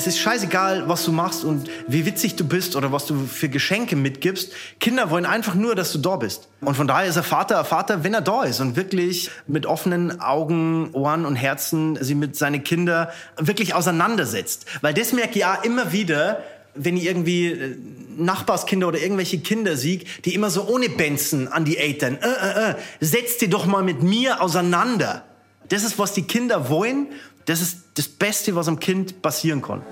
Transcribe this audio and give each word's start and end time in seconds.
es 0.00 0.06
ist 0.06 0.18
scheißegal, 0.18 0.88
was 0.88 1.04
du 1.04 1.12
machst 1.12 1.44
und 1.44 1.68
wie 1.86 2.06
witzig 2.06 2.36
du 2.36 2.44
bist 2.44 2.74
oder 2.74 2.90
was 2.90 3.04
du 3.04 3.26
für 3.26 3.50
Geschenke 3.50 3.96
mitgibst. 3.96 4.52
Kinder 4.78 5.10
wollen 5.10 5.26
einfach 5.26 5.54
nur, 5.54 5.74
dass 5.74 5.92
du 5.92 5.98
da 5.98 6.16
bist. 6.16 6.48
Und 6.62 6.74
von 6.74 6.88
daher 6.88 7.06
ist 7.06 7.16
er 7.16 7.22
Vater 7.22 7.62
Vater, 7.64 8.02
wenn 8.02 8.14
er 8.14 8.22
da 8.22 8.44
ist 8.44 8.60
und 8.60 8.76
wirklich 8.76 9.30
mit 9.46 9.66
offenen 9.66 10.20
Augen, 10.20 10.90
Ohren 10.94 11.26
und 11.26 11.36
Herzen 11.36 11.98
sie 12.00 12.14
mit 12.14 12.34
seinen 12.34 12.64
Kindern 12.64 13.08
wirklich 13.36 13.74
auseinandersetzt. 13.74 14.64
Weil 14.80 14.94
das 14.94 15.12
merke 15.12 15.32
ich 15.32 15.40
ja 15.40 15.54
immer 15.54 15.92
wieder, 15.92 16.42
wenn 16.74 16.96
ich 16.96 17.04
irgendwie 17.04 17.48
äh, 17.48 17.76
Nachbarskinder 18.16 18.88
oder 18.88 19.00
irgendwelche 19.00 19.40
Kinder 19.40 19.76
sieg, 19.76 20.24
die 20.24 20.34
immer 20.34 20.48
so 20.48 20.66
ohne 20.66 20.88
Benzen 20.88 21.48
an 21.48 21.66
die 21.66 21.76
Eltern, 21.76 22.18
äh, 22.22 22.26
äh, 22.26 22.70
äh, 22.70 22.74
setz 23.00 23.36
die 23.36 23.50
doch 23.50 23.66
mal 23.66 23.82
mit 23.82 24.02
mir 24.02 24.40
auseinander. 24.40 25.24
Das 25.68 25.84
ist, 25.84 25.98
was 25.98 26.14
die 26.14 26.22
Kinder 26.22 26.70
wollen. 26.70 27.08
Das 27.46 27.60
ist 27.60 27.78
das 27.94 28.08
Beste, 28.08 28.54
was 28.54 28.68
am 28.68 28.78
Kind 28.78 29.22
passieren 29.22 29.62
kann. 29.62 29.82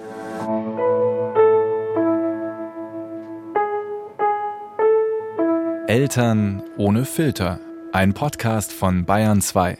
Eltern 5.88 6.62
ohne 6.76 7.06
Filter. 7.06 7.60
Ein 7.92 8.12
Podcast 8.12 8.74
von 8.74 9.06
Bayern 9.06 9.40
2. 9.40 9.78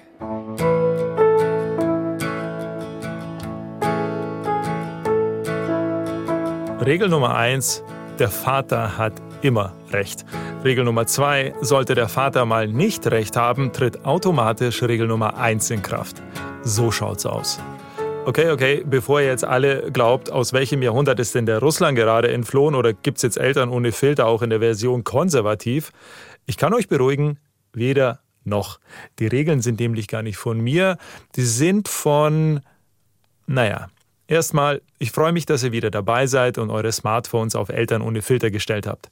Regel 6.80 7.10
Nummer 7.10 7.36
eins: 7.36 7.82
Der 8.18 8.30
Vater 8.30 8.96
hat 8.96 9.20
immer 9.42 9.74
Recht. 9.90 10.24
Regel 10.64 10.84
Nummer 10.84 11.06
zwei: 11.06 11.52
Sollte 11.60 11.94
der 11.94 12.08
Vater 12.08 12.46
mal 12.46 12.68
nicht 12.68 13.06
Recht 13.08 13.36
haben, 13.36 13.74
tritt 13.74 14.06
automatisch 14.06 14.82
Regel 14.82 15.08
Nummer 15.08 15.36
eins 15.36 15.70
in 15.70 15.82
Kraft. 15.82 16.22
So 16.62 16.90
schaut's 16.90 17.26
aus. 17.26 17.60
Okay, 18.28 18.50
okay, 18.50 18.84
bevor 18.84 19.22
ihr 19.22 19.28
jetzt 19.28 19.46
alle 19.46 19.90
glaubt, 19.90 20.30
aus 20.30 20.52
welchem 20.52 20.82
Jahrhundert 20.82 21.18
ist 21.18 21.34
denn 21.34 21.46
der 21.46 21.60
Russland 21.60 21.96
gerade 21.96 22.30
entflohen 22.30 22.74
oder 22.74 22.92
gibt's 22.92 23.22
jetzt 23.22 23.38
Eltern 23.38 23.70
ohne 23.70 23.90
Filter 23.90 24.26
auch 24.26 24.42
in 24.42 24.50
der 24.50 24.58
Version 24.58 25.02
konservativ? 25.02 25.92
Ich 26.44 26.58
kann 26.58 26.74
euch 26.74 26.88
beruhigen, 26.88 27.38
weder 27.72 28.20
noch. 28.44 28.80
Die 29.18 29.28
Regeln 29.28 29.62
sind 29.62 29.80
nämlich 29.80 30.08
gar 30.08 30.20
nicht 30.20 30.36
von 30.36 30.60
mir, 30.60 30.98
die 31.36 31.42
sind 31.42 31.88
von, 31.88 32.60
naja, 33.46 33.88
Erstmal, 34.30 34.82
ich 34.98 35.10
freue 35.10 35.32
mich, 35.32 35.46
dass 35.46 35.62
ihr 35.62 35.72
wieder 35.72 35.90
dabei 35.90 36.26
seid 36.26 36.58
und 36.58 36.68
eure 36.68 36.92
Smartphones 36.92 37.56
auf 37.56 37.70
Eltern 37.70 38.02
ohne 38.02 38.20
Filter 38.20 38.50
gestellt 38.50 38.86
habt. 38.86 39.08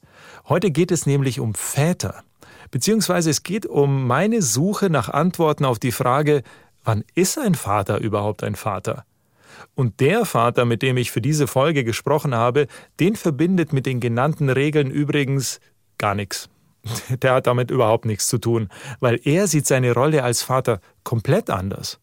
Heute 0.47 0.69
geht 0.69 0.91
es 0.91 1.07
nämlich 1.07 1.39
um 1.39 1.55
Väter. 1.55 2.23
Beziehungsweise 2.69 3.31
es 3.31 3.41
geht 3.41 3.65
um 3.65 4.05
meine 4.05 4.43
Suche 4.43 4.91
nach 4.91 5.09
Antworten 5.09 5.65
auf 5.65 5.79
die 5.79 5.91
Frage, 5.91 6.43
wann 6.87 7.03
ist 7.15 7.37
ein 7.37 7.53
Vater 7.53 7.99
überhaupt 7.99 8.43
ein 8.43 8.55
Vater? 8.55 9.05
Und 9.75 9.99
der 9.99 10.25
Vater, 10.25 10.65
mit 10.65 10.81
dem 10.81 10.97
ich 10.97 11.11
für 11.11 11.21
diese 11.21 11.47
Folge 11.47 11.83
gesprochen 11.83 12.33
habe, 12.33 12.67
den 12.99 13.15
verbindet 13.15 13.73
mit 13.73 13.85
den 13.85 13.99
genannten 13.99 14.49
Regeln 14.49 14.89
übrigens 14.89 15.59
gar 15.97 16.15
nichts. 16.15 16.49
Der 17.21 17.33
hat 17.33 17.47
damit 17.47 17.71
überhaupt 17.71 18.05
nichts 18.05 18.27
zu 18.27 18.37
tun, 18.37 18.69
weil 18.99 19.19
er 19.23 19.47
sieht 19.47 19.67
seine 19.67 19.93
Rolle 19.93 20.23
als 20.23 20.43
Vater 20.43 20.79
komplett 21.03 21.49
anders. 21.49 21.99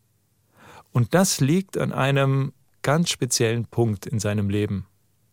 Und 0.93 1.15
das 1.15 1.41
liegt 1.41 1.79
an 1.79 1.93
einem 1.93 2.53
ganz 2.83 3.11
speziellen 3.11 3.67
Punkt 3.67 4.07
in 4.07 4.19
seinem 4.19 4.51
Leben. 4.51 4.87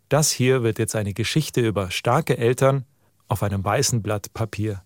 Das 0.09 0.31
hier 0.31 0.63
wird 0.63 0.79
jetzt 0.79 0.95
eine 0.95 1.13
Geschichte 1.13 1.61
über 1.61 1.91
starke 1.91 2.37
Eltern 2.37 2.85
auf 3.27 3.43
einem 3.43 3.63
weißen 3.63 4.01
Blatt 4.01 4.33
Papier. 4.33 4.83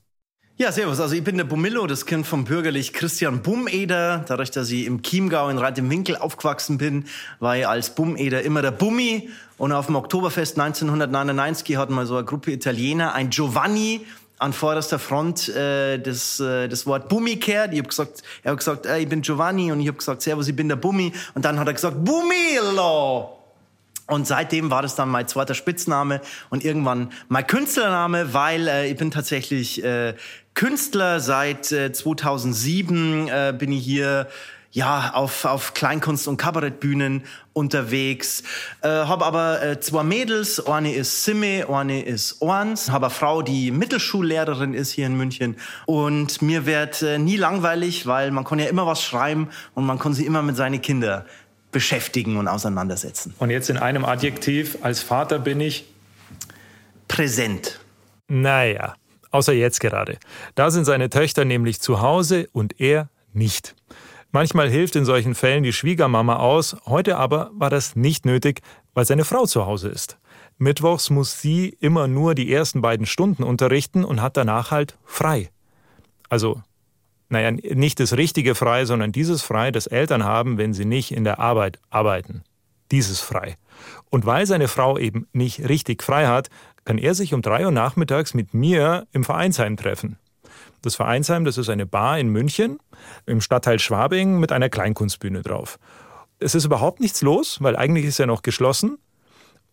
Ja, 0.57 0.71
servus. 0.71 1.01
Also 1.01 1.15
ich 1.15 1.23
bin 1.23 1.35
der 1.35 1.43
Bumillo, 1.43 1.85
das 1.85 2.05
Kind 2.05 2.25
vom 2.25 2.45
bürgerlich 2.45 2.93
Christian 2.93 3.41
Bumeder. 3.41 4.23
Dadurch, 4.25 4.51
dass 4.51 4.71
ich 4.71 4.85
im 4.85 5.01
Chiemgau 5.01 5.49
in 5.49 5.57
Reit 5.57 5.77
im 5.77 5.89
Winkel 5.89 6.15
aufgewachsen 6.15 6.77
bin, 6.77 7.07
war 7.41 7.57
ich 7.57 7.67
als 7.67 7.89
Bumeder 7.89 8.41
immer 8.41 8.61
der 8.61 8.71
Bummi. 8.71 9.29
Und 9.57 9.73
auf 9.73 9.87
dem 9.87 9.97
Oktoberfest 9.97 10.57
1999 10.57 11.75
hatten 11.75 11.93
wir 11.95 12.05
so 12.05 12.15
eine 12.15 12.23
Gruppe 12.23 12.53
Italiener, 12.53 13.13
ein 13.13 13.31
Giovanni, 13.31 14.05
an 14.39 14.53
vorderster 14.53 14.97
Front 14.97 15.49
äh, 15.49 15.97
das, 15.99 16.39
äh, 16.39 16.69
das 16.69 16.87
Wort 16.87 17.09
Bummi 17.09 17.35
kehrt. 17.35 17.73
Ich 17.73 17.79
hab 17.79 17.89
gesagt, 17.89 18.23
er 18.41 18.53
hat 18.53 18.59
gesagt, 18.59 18.85
äh, 18.85 18.99
ich 18.99 19.09
bin 19.09 19.23
Giovanni 19.23 19.73
und 19.73 19.81
ich 19.81 19.87
habe 19.89 19.97
gesagt, 19.97 20.21
Servus, 20.21 20.47
ich 20.47 20.55
bin 20.55 20.69
der 20.69 20.77
Bummi. 20.77 21.11
Und 21.33 21.43
dann 21.43 21.59
hat 21.59 21.67
er 21.67 21.73
gesagt, 21.73 21.97
Bumillo. 22.01 23.34
Und 24.07 24.27
seitdem 24.27 24.69
war 24.69 24.81
das 24.81 24.95
dann 24.95 25.09
mein 25.09 25.27
zweiter 25.27 25.55
Spitzname 25.55 26.21
und 26.49 26.63
irgendwann 26.63 27.11
mein 27.27 27.47
Künstlername, 27.47 28.33
weil 28.33 28.67
äh, 28.67 28.87
ich 28.87 28.97
bin 28.97 29.09
tatsächlich 29.09 29.83
äh, 29.83 30.13
Künstler. 30.53 31.19
Seit 31.19 31.71
äh, 31.71 31.91
2007 31.91 33.27
äh, 33.27 33.53
bin 33.57 33.71
ich 33.71 33.83
hier 33.83 34.27
ja, 34.75 35.11
auf, 35.13 35.45
auf 35.45 35.73
Kleinkunst- 35.73 36.27
und 36.27 36.35
Kabarettbühnen 36.35 37.23
unterwegs. 37.53 38.43
Äh, 38.81 38.89
habe 38.89 39.25
aber 39.25 39.63
äh, 39.63 39.79
zwei 39.79 40.03
Mädels, 40.03 40.65
eine 40.67 40.93
ist 40.93 41.23
Simme, 41.23 41.67
eine 41.69 42.03
ist 42.03 42.41
Orns. 42.41 42.91
Habe 42.91 43.05
eine 43.05 43.15
Frau, 43.15 43.41
die 43.41 43.71
Mittelschullehrerin 43.71 44.73
ist 44.73 44.91
hier 44.91 45.07
in 45.07 45.15
München. 45.15 45.55
Und 45.85 46.41
mir 46.41 46.65
wird 46.65 47.01
äh, 47.01 47.17
nie 47.17 47.37
langweilig, 47.37 48.05
weil 48.05 48.31
man 48.31 48.43
kann 48.43 48.59
ja 48.59 48.65
immer 48.65 48.85
was 48.85 49.01
schreiben 49.01 49.47
und 49.75 49.85
man 49.85 49.97
kann 49.97 50.13
sich 50.13 50.25
immer 50.25 50.41
mit 50.41 50.57
seinen 50.57 50.81
Kindern 50.81 51.23
beschäftigen 51.75 52.37
und 52.37 52.47
auseinandersetzen. 52.47 53.33
Und 53.37 53.49
jetzt 53.49 53.69
in 53.69 53.75
einem 53.75 54.05
Adjektiv, 54.05 54.77
als 54.81 55.03
Vater 55.03 55.39
bin 55.39 55.59
ich 55.59 55.83
präsent. 57.09 57.81
Naja, 58.29 58.95
außer 59.31 59.51
jetzt 59.51 59.81
gerade. 59.81 60.17
Da 60.55 60.71
sind 60.71 60.85
seine 60.85 61.09
Töchter 61.09 61.43
nämlich 61.43 61.81
zu 61.81 61.99
Hause 61.99 62.47
und 62.53 62.79
er 62.79 63.09
nicht. 63.33 63.75
Manchmal 64.31 64.69
hilft 64.69 64.95
in 64.95 65.03
solchen 65.03 65.35
Fällen 65.35 65.63
die 65.63 65.73
Schwiegermama 65.73 66.37
aus, 66.37 66.77
heute 66.85 67.17
aber 67.17 67.51
war 67.53 67.69
das 67.69 67.97
nicht 67.97 68.25
nötig, 68.25 68.61
weil 68.93 69.03
seine 69.03 69.25
Frau 69.25 69.45
zu 69.45 69.65
Hause 69.65 69.89
ist. 69.89 70.17
Mittwochs 70.57 71.09
muss 71.09 71.41
sie 71.41 71.75
immer 71.81 72.07
nur 72.07 72.35
die 72.35 72.53
ersten 72.53 72.81
beiden 72.81 73.05
Stunden 73.05 73.43
unterrichten 73.43 74.05
und 74.05 74.21
hat 74.21 74.37
danach 74.37 74.71
halt 74.71 74.97
frei. 75.03 75.49
Also, 76.29 76.61
naja, 77.29 77.51
nicht 77.51 77.99
das 77.99 78.13
richtige 78.13 78.55
frei, 78.55 78.85
sondern 78.85 79.11
dieses 79.11 79.41
frei, 79.41 79.71
das 79.71 79.87
Eltern 79.87 80.23
haben, 80.23 80.57
wenn 80.57 80.73
sie 80.73 80.85
nicht 80.85 81.11
in 81.11 81.23
der 81.23 81.39
Arbeit 81.39 81.79
arbeiten. 81.89 82.43
Dieses 82.91 83.19
frei. 83.19 83.55
Und 84.09 84.25
weil 84.25 84.45
seine 84.45 84.67
Frau 84.67 84.97
eben 84.97 85.27
nicht 85.33 85.67
richtig 85.67 86.03
frei 86.03 86.27
hat, 86.27 86.49
kann 86.85 86.97
er 86.99 87.15
sich 87.15 87.33
um 87.33 87.41
drei 87.41 87.65
Uhr 87.65 87.71
nachmittags 87.71 88.33
mit 88.33 88.53
mir 88.53 89.07
im 89.11 89.23
Vereinsheim 89.23 89.75
treffen. 89.75 90.17
Das 90.83 90.95
Vereinsheim, 90.95 91.45
das 91.45 91.57
ist 91.57 91.69
eine 91.69 91.87
Bar 91.87 92.19
in 92.19 92.29
München 92.29 92.79
im 93.25 93.41
Stadtteil 93.41 93.79
Schwabing 93.79 94.39
mit 94.39 94.51
einer 94.51 94.69
Kleinkunstbühne 94.69 95.41
drauf. 95.41 95.79
Es 96.37 96.53
ist 96.53 96.65
überhaupt 96.65 96.99
nichts 96.99 97.23
los, 97.23 97.57
weil 97.61 97.75
eigentlich 97.75 98.05
ist 98.05 98.19
ja 98.19 98.27
noch 98.27 98.43
geschlossen. 98.43 98.99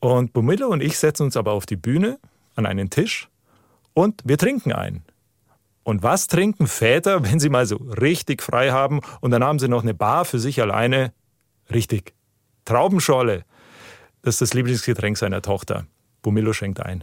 Und 0.00 0.32
Bumille 0.32 0.66
und 0.66 0.82
ich 0.82 0.96
setzen 0.96 1.24
uns 1.24 1.36
aber 1.36 1.52
auf 1.52 1.66
die 1.66 1.76
Bühne 1.76 2.18
an 2.56 2.66
einen 2.66 2.88
Tisch 2.88 3.28
und 3.94 4.22
wir 4.24 4.38
trinken 4.38 4.72
ein. 4.72 5.02
Und 5.84 6.03
was 6.03 6.28
trinken 6.28 6.66
Väter, 6.66 7.25
wenn 7.25 7.41
sie 7.41 7.48
mal 7.48 7.66
so 7.66 7.76
richtig 7.76 8.43
frei 8.43 8.70
haben 8.70 9.00
und 9.20 9.31
dann 9.31 9.43
haben 9.43 9.59
sie 9.59 9.69
noch 9.69 9.82
eine 9.82 9.94
Bar 9.94 10.25
für 10.25 10.38
sich 10.38 10.60
alleine? 10.60 11.12
Richtig. 11.72 12.15
Traubenschorle. 12.65 13.44
Das 14.22 14.37
ist 14.37 14.41
das 14.41 14.54
Lieblingsgetränk 14.54 15.19
seiner 15.19 15.42
Tochter. 15.42 15.87
Bumillo 16.22 16.53
schenkt 16.53 16.81
ein. 16.81 17.03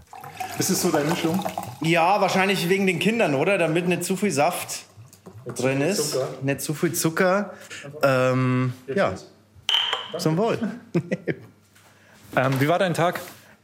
Ist 0.57 0.69
es 0.69 0.81
so 0.81 0.91
deine 0.91 1.09
Mischung? 1.09 1.45
Ja, 1.81 2.21
wahrscheinlich 2.21 2.69
wegen 2.69 2.87
den 2.87 2.99
Kindern, 2.99 3.35
oder? 3.35 3.57
Damit 3.57 3.87
nicht 3.89 4.05
zu 4.05 4.15
viel 4.15 4.31
Saft 4.31 4.85
nicht 5.45 5.63
drin 5.63 5.81
ist. 5.81 6.11
Zucker. 6.11 6.27
Nicht 6.41 6.61
zu 6.61 6.73
viel 6.73 6.93
Zucker. 6.93 7.53
Ähm, 8.01 8.73
ja. 8.93 9.13
Zum 10.17 10.37
Wohl. 10.37 10.57
ähm, 12.35 12.53
wie 12.59 12.67
war 12.67 12.79
dein 12.79 12.93
Tag? 12.93 13.19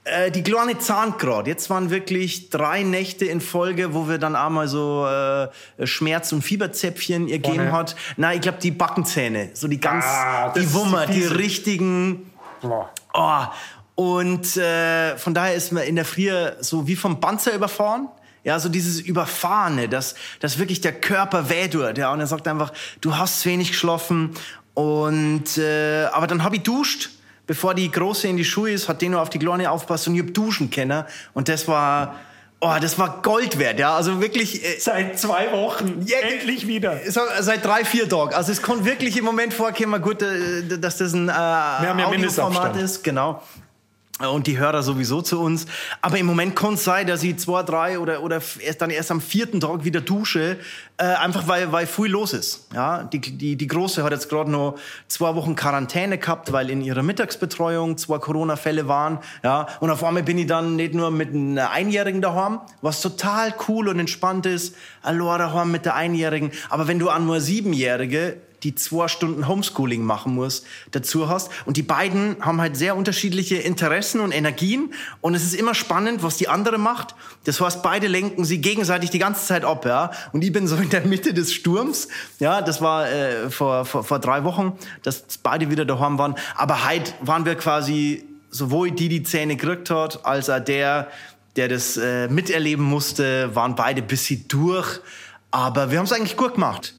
Äh, 0.06 0.30
die 0.30 0.44
kleine 0.44 0.78
Zahngrad. 0.78 1.48
Jetzt 1.48 1.72
waren 1.72 1.90
wirklich 1.90 2.52
drei 2.52 2.84
Nächte 2.84 3.26
in 3.26 3.42
Folge, 3.42 3.96
wo 3.96 4.08
wir 4.08 4.20
dann 4.20 4.36
einmal 4.36 4.68
so 4.68 5.08
äh, 5.08 5.50
Schmerz- 5.88 6.32
und 6.32 6.44
Fieberzäpfchen 6.44 7.28
ihr 7.28 7.40
gegeben 7.40 7.72
hat. 7.72 7.96
Na, 8.16 8.32
ich 8.32 8.42
glaube 8.42 8.60
die 8.62 8.70
Backenzähne, 8.70 9.50
so 9.54 9.68
die 9.68 9.80
ganz, 9.80 10.06
ah, 10.06 10.54
die 10.56 10.72
Wummer, 10.76 11.08
die, 11.08 11.22
die 11.22 11.26
richtigen. 11.26 12.32
Oh, 13.14 13.46
und 13.96 14.58
äh, 14.58 15.18
von 15.18 15.34
daher 15.34 15.56
ist 15.56 15.72
man 15.72 15.84
in 15.84 15.96
der 15.96 16.06
Früh 16.06 16.30
so 16.60 16.86
wie 16.88 16.96
vom 16.96 17.20
Panzer 17.20 17.56
überfahren. 17.56 18.08
Ja, 18.44 18.60
so 18.60 18.70
dieses 18.70 19.00
Überfahrene, 19.00 19.90
dass, 19.90 20.14
dass 20.40 20.60
wirklich 20.60 20.82
der 20.82 20.94
Körper 20.94 21.50
weh 21.50 21.68
tut. 21.68 21.98
Ja, 21.98 22.14
und 22.14 22.20
er 22.20 22.28
sagt 22.28 22.48
einfach, 22.48 22.72
du 23.02 23.18
hast 23.18 23.44
wenig 23.48 23.70
geschlafen. 23.70 24.36
Und, 24.76 25.58
äh, 25.58 26.06
aber 26.12 26.28
dann 26.28 26.44
hab 26.44 26.54
ich 26.54 26.62
duscht, 26.62 27.10
bevor 27.48 27.74
die 27.74 27.92
Große 27.92 28.28
in 28.28 28.38
die 28.38 28.46
Schuhe 28.46 28.72
ist, 28.72 28.90
hat 28.90 29.02
den 29.02 29.12
nur 29.12 29.22
auf 29.22 29.30
die 29.30 29.40
Kleine 29.40 29.72
aufpasst 29.72 30.08
und 30.08 30.16
ich 30.16 30.22
hab 30.22 30.34
duschen 30.34 30.70
können. 30.70 31.04
Und 31.34 31.50
das 31.50 31.68
war, 31.68 32.16
Oh, 32.62 32.74
das 32.82 32.98
war 32.98 33.22
Gold 33.22 33.60
wert, 33.60 33.80
ja. 33.80 33.96
Also 33.96 34.22
wirklich. 34.22 34.64
Äh, 34.64 34.80
seit 34.80 35.20
zwei 35.20 35.52
Wochen. 35.52 36.02
Ja, 36.06 36.20
endlich 36.20 36.66
wieder. 36.66 36.98
So, 37.10 37.22
seit 37.42 37.64
drei, 37.64 37.84
vier 37.84 38.08
Tagen. 38.08 38.34
Also 38.34 38.52
es 38.52 38.62
kommt 38.62 38.86
wirklich 38.86 39.18
im 39.18 39.26
Moment 39.26 39.54
vorkommen, 39.54 40.02
gut, 40.02 40.22
äh, 40.22 40.80
dass 40.80 40.98
das 40.98 41.14
ein 41.14 41.28
äh, 41.28 41.32
ja 41.32 42.08
Audioformat 42.08 42.78
ist. 42.78 43.04
Genau. 43.04 43.42
Und 44.20 44.48
die 44.48 44.58
Hörer 44.58 44.82
sowieso 44.82 45.22
zu 45.22 45.42
uns. 45.42 45.66
Aber 46.02 46.18
im 46.18 46.26
Moment 46.26 46.56
kann 46.56 46.76
es 46.76 46.86
sein, 46.86 47.06
dass 47.06 47.22
ich 47.22 47.38
zwei, 47.38 47.64
drei 47.64 48.00
oder, 48.00 48.24
oder 48.24 48.42
erst 48.60 48.82
dann 48.82 48.90
erst 48.90 49.12
am 49.12 49.20
vierten 49.20 49.60
Tag 49.60 49.84
wieder 49.84 50.00
dusche, 50.00 50.58
äh, 50.98 51.04
einfach 51.04 51.50
weil, 51.50 51.74
weil 51.74 51.86
viel 51.86 52.06
los 52.06 52.32
ist. 52.32 52.70
Ja, 52.74 53.04
die, 53.04 53.20
die, 53.20 53.58
die 53.58 53.68
Große 53.68 54.04
hat 54.04 54.14
jetzt 54.14 54.30
gerade 54.30 54.50
noch 54.50 54.78
zwei 55.10 55.36
Wochen 55.36 55.56
Quarantäne 55.58 56.18
gehabt, 56.18 56.54
weil 56.54 56.70
in 56.70 56.82
ihrer 56.82 57.04
Mittagsbetreuung 57.04 57.98
zwei 57.98 58.18
Corona-Fälle 58.18 58.88
waren. 58.88 59.20
Ja, 59.44 59.68
und 59.82 59.90
auf 59.90 60.02
einmal 60.02 60.24
bin 60.24 60.38
ich 60.38 60.48
dann 60.48 60.78
nicht 60.78 60.94
nur 60.94 61.12
mit 61.12 61.34
einer 61.34 61.72
Einjährigen 61.72 62.22
daheim, 62.22 62.62
was 62.82 63.02
total 63.02 63.54
cool 63.68 63.90
und 63.90 64.00
entspannt 64.00 64.46
ist, 64.46 64.76
allein 65.02 65.40
daheim 65.40 65.72
mit 65.72 65.84
der 65.84 65.96
Einjährigen. 65.96 66.52
Aber 66.70 66.88
wenn 66.88 67.00
du 67.00 67.10
an 67.10 67.26
nur 67.26 67.42
Siebenjährige 67.42 68.38
die 68.66 68.76
zwei 68.76 69.08
Stunden 69.08 69.48
Homeschooling 69.48 70.04
machen 70.04 70.34
muss, 70.34 70.64
dazu 70.92 71.30
hast. 71.30 71.50
Und 71.66 71.78
die 71.78 71.84
beiden 71.84 72.36
haben 72.42 72.60
halt 72.60 72.76
sehr 72.76 72.96
unterschiedliche 72.96 73.58
Interessen 73.58 74.20
und 74.20 74.32
Energien. 74.32 74.94
Und 75.22 75.36
es 75.36 75.44
ist 75.44 75.54
immer 75.54 75.76
spannend, 75.76 76.24
was 76.24 76.38
die 76.38 76.50
andere 76.50 76.80
macht. 76.80 77.16
Das 77.46 77.62
heißt, 77.62 77.84
beide 77.84 78.08
lenken 78.08 78.44
sie 78.44 78.60
gegenseitig 78.60 79.12
die 79.12 79.20
ganze 79.20 79.46
Zeit 79.46 79.64
ab. 79.64 79.86
Ja? 79.86 80.12
Und 80.34 80.44
ich 80.44 80.52
bin 80.52 80.68
so 80.68 80.76
in 80.76 80.90
der 80.90 81.06
Mitte 81.06 81.34
des 81.34 81.54
Sturms. 81.54 82.08
Ja, 82.40 82.62
das 82.62 82.82
war 82.82 83.08
äh, 83.08 83.52
vor, 83.52 83.86
vor, 83.86 84.04
vor 84.04 84.20
drei 84.20 84.44
Wochen, 84.44 84.74
dass 85.04 85.24
beide 85.44 85.70
wieder 85.70 85.86
daheim 85.86 86.18
waren. 86.18 86.36
Aber 86.56 86.90
heute 86.90 87.14
waren 87.22 87.46
wir 87.46 87.56
quasi 87.56 88.26
sowohl 88.50 88.92
die, 88.92 89.10
die 89.10 89.22
Zähne 89.22 89.58
gekriegt 89.58 89.92
hat, 89.92 90.26
als 90.26 90.50
auch 90.50 90.60
der, 90.60 91.10
der 91.56 91.68
das 91.68 91.98
äh, 91.98 92.28
miterleben 92.30 92.84
musste, 92.84 93.54
waren 93.56 93.76
beide 93.76 94.02
bisschen 94.02 94.48
durch. 94.48 95.00
Aber 95.52 95.92
wir 95.92 96.00
haben 96.00 96.06
es 96.06 96.12
eigentlich 96.12 96.36
gut 96.36 96.56
gemacht. 96.56 96.96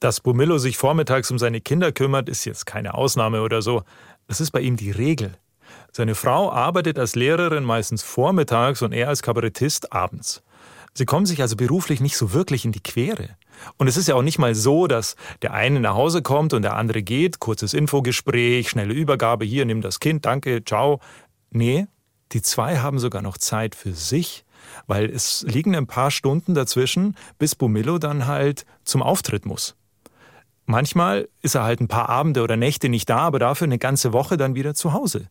Dass 0.00 0.20
Bumillo 0.20 0.58
sich 0.58 0.76
vormittags 0.76 1.30
um 1.30 1.38
seine 1.38 1.60
Kinder 1.60 1.90
kümmert, 1.92 2.28
ist 2.28 2.44
jetzt 2.44 2.66
keine 2.66 2.94
Ausnahme 2.94 3.42
oder 3.42 3.62
so. 3.62 3.82
Das 4.28 4.40
ist 4.40 4.52
bei 4.52 4.60
ihm 4.60 4.76
die 4.76 4.92
Regel. 4.92 5.36
Seine 5.92 6.14
Frau 6.14 6.52
arbeitet 6.52 6.98
als 6.98 7.16
Lehrerin 7.16 7.64
meistens 7.64 8.02
vormittags 8.02 8.82
und 8.82 8.92
er 8.92 9.08
als 9.08 9.22
Kabarettist 9.22 9.92
abends. 9.92 10.42
Sie 10.94 11.04
kommen 11.04 11.26
sich 11.26 11.42
also 11.42 11.56
beruflich 11.56 12.00
nicht 12.00 12.16
so 12.16 12.32
wirklich 12.32 12.64
in 12.64 12.72
die 12.72 12.82
Quere. 12.82 13.30
Und 13.76 13.88
es 13.88 13.96
ist 13.96 14.08
ja 14.08 14.14
auch 14.14 14.22
nicht 14.22 14.38
mal 14.38 14.54
so, 14.54 14.86
dass 14.86 15.16
der 15.42 15.52
eine 15.52 15.80
nach 15.80 15.94
Hause 15.94 16.22
kommt 16.22 16.54
und 16.54 16.62
der 16.62 16.76
andere 16.76 17.02
geht, 17.02 17.40
kurzes 17.40 17.74
Infogespräch, 17.74 18.70
schnelle 18.70 18.94
Übergabe, 18.94 19.44
hier, 19.44 19.64
nimm 19.64 19.80
das 19.80 20.00
Kind, 20.00 20.26
danke, 20.26 20.64
ciao. 20.64 21.00
Nee, 21.50 21.86
die 22.32 22.42
zwei 22.42 22.78
haben 22.78 22.98
sogar 22.98 23.22
noch 23.22 23.38
Zeit 23.38 23.74
für 23.74 23.94
sich, 23.94 24.44
weil 24.86 25.10
es 25.10 25.44
liegen 25.48 25.74
ein 25.74 25.86
paar 25.86 26.10
Stunden 26.10 26.54
dazwischen, 26.54 27.16
bis 27.38 27.54
Bumillo 27.54 27.98
dann 27.98 28.26
halt 28.26 28.64
zum 28.84 29.02
Auftritt 29.02 29.46
muss. 29.46 29.77
Manchmal 30.70 31.30
ist 31.40 31.54
er 31.54 31.62
halt 31.62 31.80
ein 31.80 31.88
paar 31.88 32.10
Abende 32.10 32.42
oder 32.42 32.58
Nächte 32.58 32.90
nicht 32.90 33.08
da, 33.08 33.20
aber 33.20 33.38
dafür 33.38 33.64
eine 33.64 33.78
ganze 33.78 34.12
Woche 34.12 34.36
dann 34.36 34.54
wieder 34.54 34.74
zu 34.74 34.92
Hause. 34.92 35.26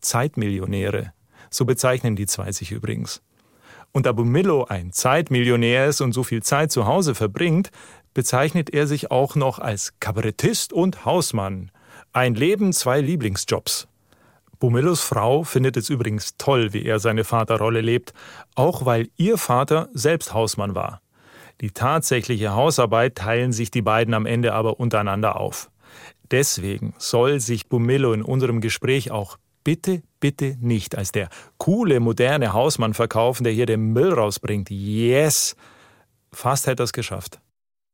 Zeitmillionäre, 0.00 1.12
so 1.50 1.66
bezeichnen 1.66 2.16
die 2.16 2.24
zwei 2.24 2.50
sich 2.52 2.72
übrigens. 2.72 3.20
Und 3.92 4.06
da 4.06 4.12
Bumillo 4.12 4.64
ein 4.64 4.92
Zeitmillionär 4.92 5.88
ist 5.88 6.00
und 6.00 6.12
so 6.12 6.22
viel 6.22 6.42
Zeit 6.42 6.72
zu 6.72 6.86
Hause 6.86 7.14
verbringt, 7.14 7.70
bezeichnet 8.14 8.70
er 8.70 8.86
sich 8.86 9.10
auch 9.10 9.34
noch 9.34 9.58
als 9.58 9.92
Kabarettist 10.00 10.72
und 10.72 11.04
Hausmann. 11.04 11.70
Ein 12.14 12.34
Leben, 12.34 12.72
zwei 12.72 13.02
Lieblingsjobs. 13.02 13.88
Bumillos 14.58 15.02
Frau 15.02 15.44
findet 15.44 15.76
es 15.76 15.90
übrigens 15.90 16.38
toll, 16.38 16.72
wie 16.72 16.86
er 16.86 16.98
seine 16.98 17.24
Vaterrolle 17.24 17.82
lebt, 17.82 18.14
auch 18.54 18.86
weil 18.86 19.10
ihr 19.18 19.36
Vater 19.36 19.90
selbst 19.92 20.32
Hausmann 20.32 20.74
war. 20.74 21.02
Die 21.60 21.70
tatsächliche 21.70 22.54
Hausarbeit 22.54 23.14
teilen 23.14 23.52
sich 23.52 23.70
die 23.70 23.82
beiden 23.82 24.14
am 24.14 24.26
Ende 24.26 24.52
aber 24.52 24.78
untereinander 24.78 25.40
auf. 25.40 25.70
Deswegen 26.30 26.94
soll 26.98 27.40
sich 27.40 27.68
Bumillo 27.68 28.12
in 28.12 28.22
unserem 28.22 28.60
Gespräch 28.60 29.10
auch 29.10 29.38
bitte, 29.64 30.02
bitte 30.20 30.56
nicht 30.60 30.96
als 30.96 31.12
der 31.12 31.28
coole, 31.56 32.00
moderne 32.00 32.52
Hausmann 32.52 32.94
verkaufen, 32.94 33.44
der 33.44 33.52
hier 33.52 33.66
den 33.66 33.92
Müll 33.92 34.12
rausbringt. 34.12 34.70
Yes! 34.70 35.56
Fast 36.32 36.66
hätte 36.66 36.82
er 36.82 36.84
es 36.84 36.92
geschafft. 36.92 37.40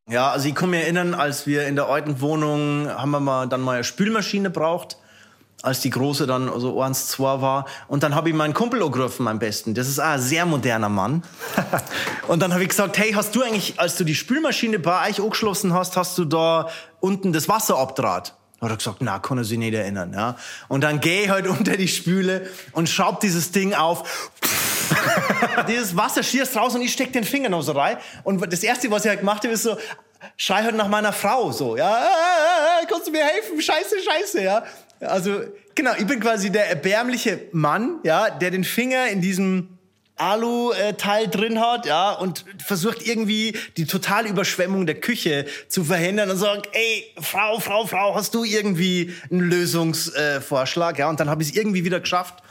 Ja, 0.09 0.33
also 0.33 0.49
ich 0.49 0.55
kann 0.55 0.71
mich 0.71 0.83
erinnern, 0.83 1.15
als 1.15 1.47
wir 1.47 1.67
in 1.67 1.77
der 1.77 1.87
alten 1.87 2.21
Wohnung 2.21 2.89
haben 2.89 3.11
wir 3.13 3.21
mal 3.21 3.49
dann 3.49 3.61
mal 3.61 3.75
eine 3.75 3.85
Spülmaschine 3.85 4.51
braucht 4.51 4.97
als 5.63 5.81
die 5.81 5.91
Große 5.91 6.27
dann 6.27 6.51
so 6.61 6.83
eins, 6.83 7.07
zwei 7.07 7.41
war. 7.41 7.67
Und 7.87 8.03
dann 8.03 8.15
habe 8.15 8.29
ich 8.29 8.35
meinen 8.35 8.53
Kumpel 8.53 8.83
angegriffen, 8.83 9.29
am 9.29 9.39
besten. 9.39 9.75
Das 9.75 9.89
ist 9.89 10.01
auch 10.01 10.05
ein 10.05 10.21
sehr 10.21 10.45
moderner 10.45 10.89
Mann. 10.89 11.23
und 12.29 12.43
dann 12.43 12.53
habe 12.53 12.65
ich 12.65 12.69
gesagt, 12.69 12.99
hey, 12.99 13.13
hast 13.13 13.35
du 13.35 13.43
eigentlich, 13.43 13.79
als 13.79 13.97
du 13.97 14.05
die 14.05 14.17
Spülmaschine 14.17 14.81
bei 14.81 15.09
euch 15.09 15.21
angeschlossen 15.21 15.73
hast, 15.73 15.97
hast 15.97 16.19
du 16.19 16.25
da 16.25 16.69
unten 17.01 17.33
das 17.33 17.49
Wasser 17.49 17.79
abdraht? 17.79 18.35
Hat 18.61 18.71
er 18.71 18.77
gesagt, 18.77 18.99
na, 19.01 19.19
kann 19.19 19.39
er 19.39 19.45
sich 19.45 19.59
nicht 19.59 19.75
erinnern. 19.75 20.13
Ja? 20.13 20.37
Und 20.69 20.83
dann 20.83 21.01
gehe 21.01 21.25
ich 21.25 21.31
halt 21.31 21.47
unter 21.49 21.77
die 21.77 21.89
Spüle 21.89 22.49
und 22.73 22.89
schraub 22.89 23.21
dieses 23.21 23.53
Ding 23.53 23.75
auf. 23.75 24.31
dieses 25.69 25.97
Wasser 25.97 26.23
schießt 26.23 26.57
raus 26.57 26.75
und 26.75 26.83
ich 26.83 26.93
steck 26.93 27.13
den 27.13 27.25
Finger 27.25 27.49
noch 27.49 27.63
so 27.63 27.73
rein. 27.73 27.99
Und 28.25 28.53
das 28.53 28.63
Erste, 28.63 28.91
was 28.91 29.05
ich 29.05 29.09
halt 29.09 29.21
gemacht 29.21 29.45
habe, 29.45 29.55
ist 29.55 29.63
so, 29.63 29.77
schrei 30.37 30.63
halt 30.63 30.77
nach 30.77 30.89
meiner 30.89 31.13
Frau 31.13 31.53
so, 31.53 31.77
ja, 31.77 32.07
kannst 32.89 33.07
du 33.07 33.11
mir 33.11 33.25
helfen? 33.25 33.61
Scheiße, 33.61 33.97
scheiße, 34.05 34.43
ja. 34.43 34.65
Also, 35.03 35.41
genau, 35.75 35.93
ich 35.99 36.07
bin 36.07 36.21
quasi 36.21 36.51
der 36.51 36.69
erbärmliche 36.69 37.41
Mann, 37.53 37.99
ja, 38.05 38.31
der 38.31 38.51
den 38.51 38.65
Finger 38.65 39.09
in 39.09 39.21
diesem 39.21 39.69
Alu-Teil 40.17 41.29
drin 41.29 41.59
hat, 41.59 41.87
ja, 41.87 42.13
und 42.13 42.45
versucht 42.65 43.07
irgendwie 43.07 43.57
die 43.77 43.87
totale 43.87 44.29
Überschwemmung 44.29 44.87
der 44.87 45.01
Küche 45.01 45.47
zu 45.69 45.85
verhindern 45.85 46.31
und 46.31 46.37
sagt, 46.37 46.69
ey, 46.73 47.05
Frau, 47.21 47.59
Frau, 47.59 47.87
Frau, 47.87 48.15
hast 48.15 48.35
du 48.35 48.45
irgendwie 48.45 49.13
einen 49.31 49.41
Lösungsvorschlag, 49.41 50.99
ja, 50.99 51.09
und 51.09 51.19
dann 51.19 51.29
habe 51.29 51.43
ich 51.43 51.51
es 51.51 51.57
irgendwie 51.57 51.85
wieder 51.85 51.99
geschafft 51.99 52.43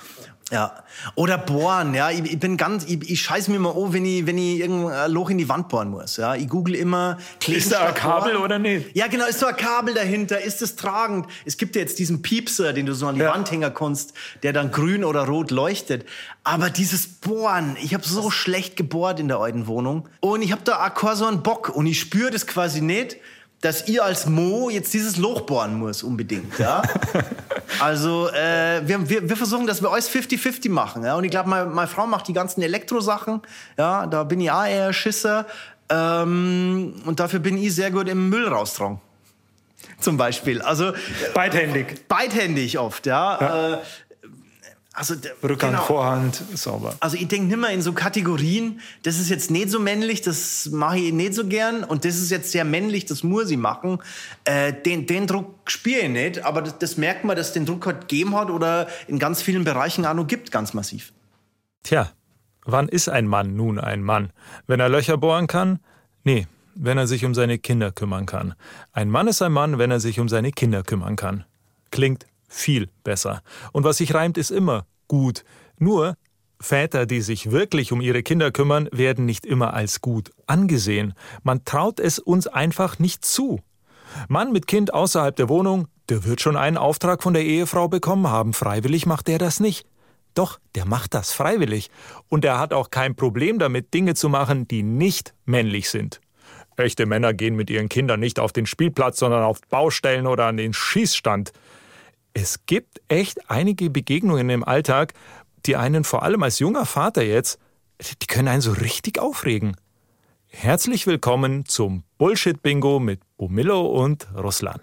ja. 0.51 0.83
Oder 1.15 1.37
bohren, 1.37 1.93
ja. 1.93 2.11
Ich, 2.11 2.23
ich 2.25 2.39
bin 2.39 2.57
ganz, 2.57 2.83
ich, 2.85 3.09
ich 3.09 3.21
scheiß 3.21 3.47
mir 3.47 3.55
immer 3.55 3.75
an, 3.75 3.93
wenn 3.93 4.05
ich, 4.05 4.27
wenn 4.27 4.37
ich 4.37 4.59
irgendein 4.59 5.09
Loch 5.11 5.29
in 5.29 5.37
die 5.37 5.47
Wand 5.47 5.69
bohren 5.69 5.89
muss, 5.89 6.17
ja. 6.17 6.35
Ich 6.35 6.49
google 6.49 6.75
immer, 6.75 7.17
Ist 7.47 7.71
da 7.71 7.87
ein 7.87 7.93
Kabel 7.93 8.35
oder 8.35 8.59
nicht? 8.59 8.95
Ja, 8.95 9.07
genau. 9.07 9.25
Ist 9.25 9.41
da 9.41 9.47
ein 9.47 9.57
Kabel 9.57 9.93
dahinter? 9.93 10.41
Ist 10.41 10.61
es 10.61 10.75
tragend? 10.75 11.27
Es 11.45 11.57
gibt 11.57 11.75
ja 11.75 11.81
jetzt 11.81 11.99
diesen 11.99 12.21
Piepser, 12.21 12.73
den 12.73 12.85
du 12.85 12.93
so 12.93 13.07
an 13.07 13.15
die 13.15 13.21
ja. 13.21 13.33
Wand 13.33 13.49
hängen 13.49 13.73
kannst, 13.73 14.13
der 14.43 14.51
dann 14.51 14.71
grün 14.71 15.05
oder 15.05 15.25
rot 15.25 15.51
leuchtet. 15.51 16.05
Aber 16.43 16.69
dieses 16.69 17.07
Bohren, 17.07 17.77
ich 17.81 17.93
habe 17.93 18.05
so 18.05 18.29
schlecht 18.29 18.75
gebohrt 18.75 19.19
in 19.19 19.29
der 19.29 19.37
alten 19.37 19.67
Wohnung. 19.67 20.09
Und 20.19 20.41
ich 20.41 20.51
habe 20.51 20.63
da 20.63 20.85
auch 20.85 21.13
so 21.15 21.25
einen 21.25 21.43
Bock. 21.43 21.69
Und 21.69 21.87
ich 21.87 21.99
spüre 21.99 22.31
das 22.31 22.45
quasi 22.45 22.81
nicht 22.81 23.17
dass 23.61 23.87
ihr 23.87 24.03
als 24.03 24.25
Mo 24.25 24.69
jetzt 24.69 24.91
dieses 24.93 25.17
Loch 25.17 25.41
bohren 25.41 25.77
muss 25.77 26.01
unbedingt. 26.03 26.57
Ja? 26.57 26.81
also 27.79 28.29
äh, 28.29 28.81
wir, 28.85 29.09
wir, 29.09 29.29
wir 29.29 29.37
versuchen, 29.37 29.67
dass 29.67 29.81
wir 29.81 29.91
alles 29.91 30.09
50-50 30.09 30.69
machen. 30.69 31.03
Ja? 31.03 31.15
Und 31.15 31.23
ich 31.23 31.31
glaube, 31.31 31.49
meine, 31.49 31.65
meine 31.69 31.87
Frau 31.87 32.07
macht 32.07 32.27
die 32.27 32.33
ganzen 32.33 32.61
Elektrosachen. 32.61 33.41
Ja, 33.77 34.07
da 34.07 34.23
bin 34.23 34.41
ich 34.41 34.51
auch 34.51 34.65
eher 34.65 34.93
Schisser. 34.93 35.45
Ähm, 35.89 37.01
und 37.05 37.19
dafür 37.19 37.39
bin 37.39 37.57
ich 37.57 37.75
sehr 37.75 37.91
gut 37.91 38.07
im 38.07 38.29
Müll 38.29 38.47
raustragen. 38.47 38.99
Zum 39.99 40.17
Beispiel. 40.17 40.61
Also 40.61 40.93
beidhändig. 41.33 42.07
Beidhändig 42.07 42.79
oft, 42.79 43.05
ja. 43.05 43.37
ja. 43.39 43.73
Äh, 43.73 43.77
also, 44.93 45.15
Rückhand, 45.41 45.73
genau. 45.73 45.83
Vorhand, 45.83 46.35
sauber. 46.53 46.95
Also 46.99 47.15
ich 47.15 47.27
denke 47.29 47.47
nimmer 47.47 47.69
in 47.69 47.81
so 47.81 47.93
Kategorien, 47.93 48.81
das 49.03 49.19
ist 49.19 49.29
jetzt 49.29 49.49
nicht 49.49 49.69
so 49.69 49.79
männlich, 49.79 50.21
das 50.21 50.69
mache 50.69 50.97
ich 50.97 51.13
nicht 51.13 51.33
so 51.33 51.47
gern 51.47 51.85
und 51.85 52.03
das 52.03 52.17
ist 52.17 52.29
jetzt 52.29 52.51
sehr 52.51 52.65
männlich, 52.65 53.05
das 53.05 53.23
muss 53.23 53.49
ich 53.49 53.57
machen. 53.57 53.99
Äh, 54.43 54.73
den, 54.73 55.07
den 55.07 55.27
Druck 55.27 55.71
spiele 55.71 56.01
ich 56.01 56.09
nicht, 56.09 56.43
aber 56.43 56.61
das, 56.61 56.77
das, 56.77 56.97
merkt 56.97 57.23
man, 57.23 57.37
dass 57.37 57.53
den 57.53 57.65
Druck 57.65 57.85
halt 57.85 58.01
gegeben 58.01 58.35
hat 58.35 58.49
oder 58.49 58.87
in 59.07 59.17
ganz 59.17 59.41
vielen 59.41 59.63
Bereichen 59.63 60.05
auch 60.05 60.13
noch 60.13 60.27
gibt, 60.27 60.51
ganz 60.51 60.73
massiv. 60.73 61.13
Tja, 61.83 62.11
wann 62.65 62.89
ist 62.89 63.07
ein 63.07 63.27
Mann 63.27 63.55
nun 63.55 63.79
ein 63.79 64.03
Mann? 64.03 64.33
Wenn 64.67 64.81
er 64.81 64.89
Löcher 64.89 65.17
bohren 65.17 65.47
kann? 65.47 65.79
Nee, 66.25 66.47
wenn 66.75 66.97
er 66.97 67.07
sich 67.07 67.23
um 67.23 67.33
seine 67.33 67.59
Kinder 67.59 67.93
kümmern 67.93 68.25
kann. 68.25 68.55
Ein 68.91 69.09
Mann 69.09 69.29
ist 69.29 69.41
ein 69.41 69.53
Mann, 69.53 69.77
wenn 69.77 69.89
er 69.89 70.01
sich 70.01 70.19
um 70.19 70.27
seine 70.27 70.51
Kinder 70.51 70.83
kümmern 70.83 71.15
kann. 71.15 71.45
Klingt 71.91 72.25
viel 72.51 72.89
besser. 73.03 73.41
Und 73.71 73.83
was 73.83 73.97
sich 73.97 74.13
reimt, 74.13 74.37
ist 74.37 74.51
immer 74.51 74.85
gut. 75.07 75.43
Nur 75.79 76.15
Väter, 76.59 77.05
die 77.05 77.21
sich 77.21 77.51
wirklich 77.51 77.91
um 77.91 78.01
ihre 78.01 78.21
Kinder 78.23 78.51
kümmern, 78.51 78.87
werden 78.91 79.25
nicht 79.25 79.45
immer 79.45 79.73
als 79.73 80.01
gut 80.01 80.31
angesehen. 80.45 81.13
Man 81.43 81.65
traut 81.65 81.99
es 81.99 82.19
uns 82.19 82.45
einfach 82.47 82.99
nicht 82.99 83.25
zu. 83.25 83.59
Mann 84.27 84.51
mit 84.51 84.67
Kind 84.67 84.93
außerhalb 84.93 85.35
der 85.35 85.49
Wohnung, 85.49 85.87
der 86.09 86.25
wird 86.25 86.41
schon 86.41 86.57
einen 86.57 86.77
Auftrag 86.77 87.23
von 87.23 87.33
der 87.33 87.43
Ehefrau 87.43 87.87
bekommen 87.87 88.27
haben. 88.27 88.53
Freiwillig 88.53 89.05
macht 89.05 89.29
er 89.29 89.37
das 89.37 89.59
nicht. 89.59 89.87
Doch, 90.33 90.59
der 90.75 90.85
macht 90.85 91.13
das 91.13 91.31
freiwillig. 91.31 91.89
Und 92.29 92.45
er 92.45 92.59
hat 92.59 92.73
auch 92.73 92.89
kein 92.89 93.15
Problem 93.15 93.59
damit, 93.59 93.93
Dinge 93.93 94.13
zu 94.13 94.29
machen, 94.29 94.67
die 94.67 94.83
nicht 94.83 95.33
männlich 95.45 95.89
sind. 95.89 96.21
Echte 96.77 97.05
Männer 97.05 97.33
gehen 97.33 97.55
mit 97.55 97.69
ihren 97.69 97.89
Kindern 97.89 98.19
nicht 98.19 98.39
auf 98.39 98.53
den 98.53 98.65
Spielplatz, 98.65 99.19
sondern 99.19 99.43
auf 99.43 99.61
Baustellen 99.69 100.25
oder 100.25 100.45
an 100.45 100.57
den 100.57 100.73
Schießstand 100.73 101.51
es 102.33 102.65
gibt 102.65 103.01
echt 103.07 103.49
einige 103.49 103.89
Begegnungen 103.89 104.49
im 104.49 104.63
Alltag, 104.63 105.13
die 105.65 105.75
einen 105.75 106.03
vor 106.03 106.23
allem 106.23 106.43
als 106.43 106.59
junger 106.59 106.85
Vater 106.85 107.23
jetzt, 107.23 107.59
die 107.99 108.27
können 108.27 108.47
einen 108.47 108.61
so 108.61 108.71
richtig 108.71 109.19
aufregen. 109.19 109.75
Herzlich 110.47 111.07
willkommen 111.07 111.65
zum 111.65 112.03
Bullshit-Bingo 112.17 112.99
mit 112.99 113.21
Bumillo 113.37 113.85
und 113.85 114.27
Russland. 114.35 114.81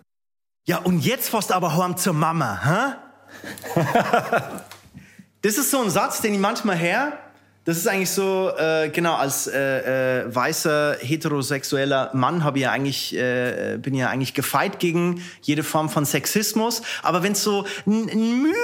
Ja, 0.66 0.78
und 0.78 1.00
jetzt 1.04 1.30
fährst 1.30 1.52
aber 1.52 1.76
heim 1.76 1.96
zur 1.96 2.14
Mama, 2.14 2.60
hä? 2.64 3.82
Das 5.42 5.56
ist 5.56 5.70
so 5.70 5.80
ein 5.80 5.88
Satz, 5.88 6.20
den 6.20 6.34
ich 6.34 6.40
manchmal 6.40 6.76
her. 6.76 7.16
Das 7.68 7.76
ist 7.76 7.86
eigentlich 7.86 8.08
so, 8.08 8.50
äh, 8.56 8.88
genau, 8.88 9.16
als 9.16 9.46
äh, 9.46 10.22
äh, 10.22 10.34
weißer 10.34 10.96
heterosexueller 11.02 12.08
Mann 12.14 12.42
habe 12.42 12.56
ich 12.56 12.64
ja 12.64 12.70
eigentlich, 12.70 13.14
äh, 13.14 13.76
bin 13.76 13.92
ja 13.92 14.08
eigentlich 14.08 14.32
gefeit 14.32 14.78
gegen 14.78 15.22
jede 15.42 15.62
Form 15.62 15.90
von 15.90 16.06
Sexismus. 16.06 16.80
Aber 17.02 17.22
wenn 17.22 17.32
es 17.32 17.42
so 17.42 17.66
ein 17.86 18.06
Müh 18.40 18.54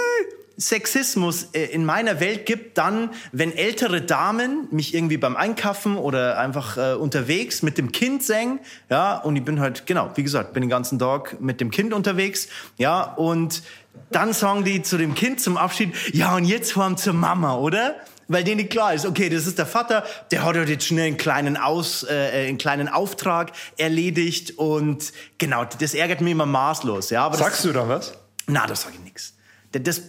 Sexismus 0.56 1.48
äh, 1.52 1.64
in 1.66 1.84
meiner 1.84 2.18
Welt 2.18 2.46
gibt, 2.46 2.78
dann, 2.78 3.10
wenn 3.30 3.54
ältere 3.54 4.00
Damen 4.00 4.68
mich 4.70 4.94
irgendwie 4.94 5.18
beim 5.18 5.36
Einkaufen 5.36 5.98
oder 5.98 6.38
einfach 6.38 6.78
äh, 6.78 6.94
unterwegs 6.94 7.60
mit 7.60 7.76
dem 7.76 7.92
Kind 7.92 8.22
singen, 8.22 8.58
ja, 8.88 9.18
und 9.18 9.36
ich 9.36 9.44
bin 9.44 9.60
halt, 9.60 9.84
genau, 9.84 10.12
wie 10.14 10.22
gesagt, 10.22 10.54
bin 10.54 10.62
den 10.62 10.70
ganzen 10.70 10.98
Tag 10.98 11.42
mit 11.42 11.60
dem 11.60 11.70
Kind 11.70 11.92
unterwegs, 11.92 12.48
ja, 12.78 13.02
und 13.02 13.62
dann 14.10 14.32
sagen 14.32 14.64
die 14.64 14.80
zu 14.80 14.96
dem 14.96 15.14
Kind 15.14 15.40
zum 15.40 15.58
Abschied, 15.58 15.92
ja, 16.14 16.34
und 16.36 16.46
jetzt 16.46 16.72
fahren 16.72 16.96
zur 16.96 17.12
Mama, 17.12 17.56
oder? 17.56 17.96
Weil 18.28 18.44
denen 18.44 18.68
klar 18.68 18.94
ist, 18.94 19.06
okay, 19.06 19.28
das 19.28 19.46
ist 19.46 19.58
der 19.58 19.66
Vater, 19.66 20.04
der 20.30 20.44
hat 20.44 20.56
jetzt 20.68 20.86
schnell 20.86 21.08
einen 21.08 21.16
kleinen 21.16 21.56
Aus, 21.56 22.04
äh, 22.04 22.46
einen 22.48 22.58
kleinen 22.58 22.88
Auftrag 22.88 23.52
erledigt 23.76 24.58
und 24.58 25.12
genau, 25.38 25.64
das 25.64 25.94
ärgert 25.94 26.20
mich 26.20 26.32
immer 26.32 26.46
maßlos, 26.46 27.10
ja. 27.10 27.24
Aber 27.24 27.36
Sagst 27.36 27.58
das, 27.58 27.62
du 27.62 27.72
da 27.72 27.88
was? 27.88 28.12
Na, 28.46 28.66
das 28.66 28.82
sage 28.82 28.94
ich 28.96 29.04
nix. 29.04 29.34
Das, 29.72 30.02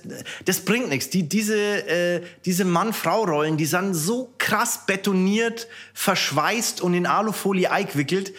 das 0.45 0.60
bringt 0.60 0.89
nichts. 0.89 1.10
Die, 1.10 1.27
diese 1.27 1.57
äh, 1.57 2.22
diese 2.45 2.65
Mann-Frau-Rollen, 2.65 3.57
die 3.57 3.65
sind 3.65 3.95
so 3.95 4.34
krass 4.38 4.81
betoniert, 4.86 5.67
verschweißt 5.93 6.81
und 6.81 6.93
in 6.93 7.07
Alufolie 7.07 7.72
eingewickelt. 7.72 8.34